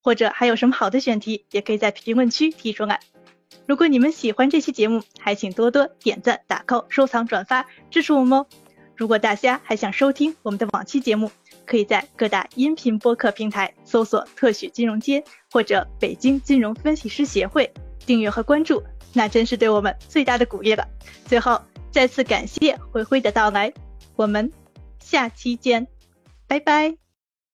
[0.02, 3.00] 或者还有什么好的选题，也可以在评论区提出来。
[3.66, 8.46] 如果你们喜欢这期节目，还请多多点赞、打 call、收藏、转发支持我们哦。
[8.96, 11.30] 如果大家还想收听我们的往期节目，
[11.68, 17.70] 可以在各大音频播客平台搜索“特许金融街”或者“北京金融分析师协会”，
[18.06, 20.88] 订阅和关注，那真是对我们最大的鼓励了。
[21.26, 21.60] 最后，
[21.90, 23.72] 再次感谢灰灰的到来，
[24.16, 24.50] 我们
[24.98, 25.86] 下期见，
[26.46, 27.07] 拜拜。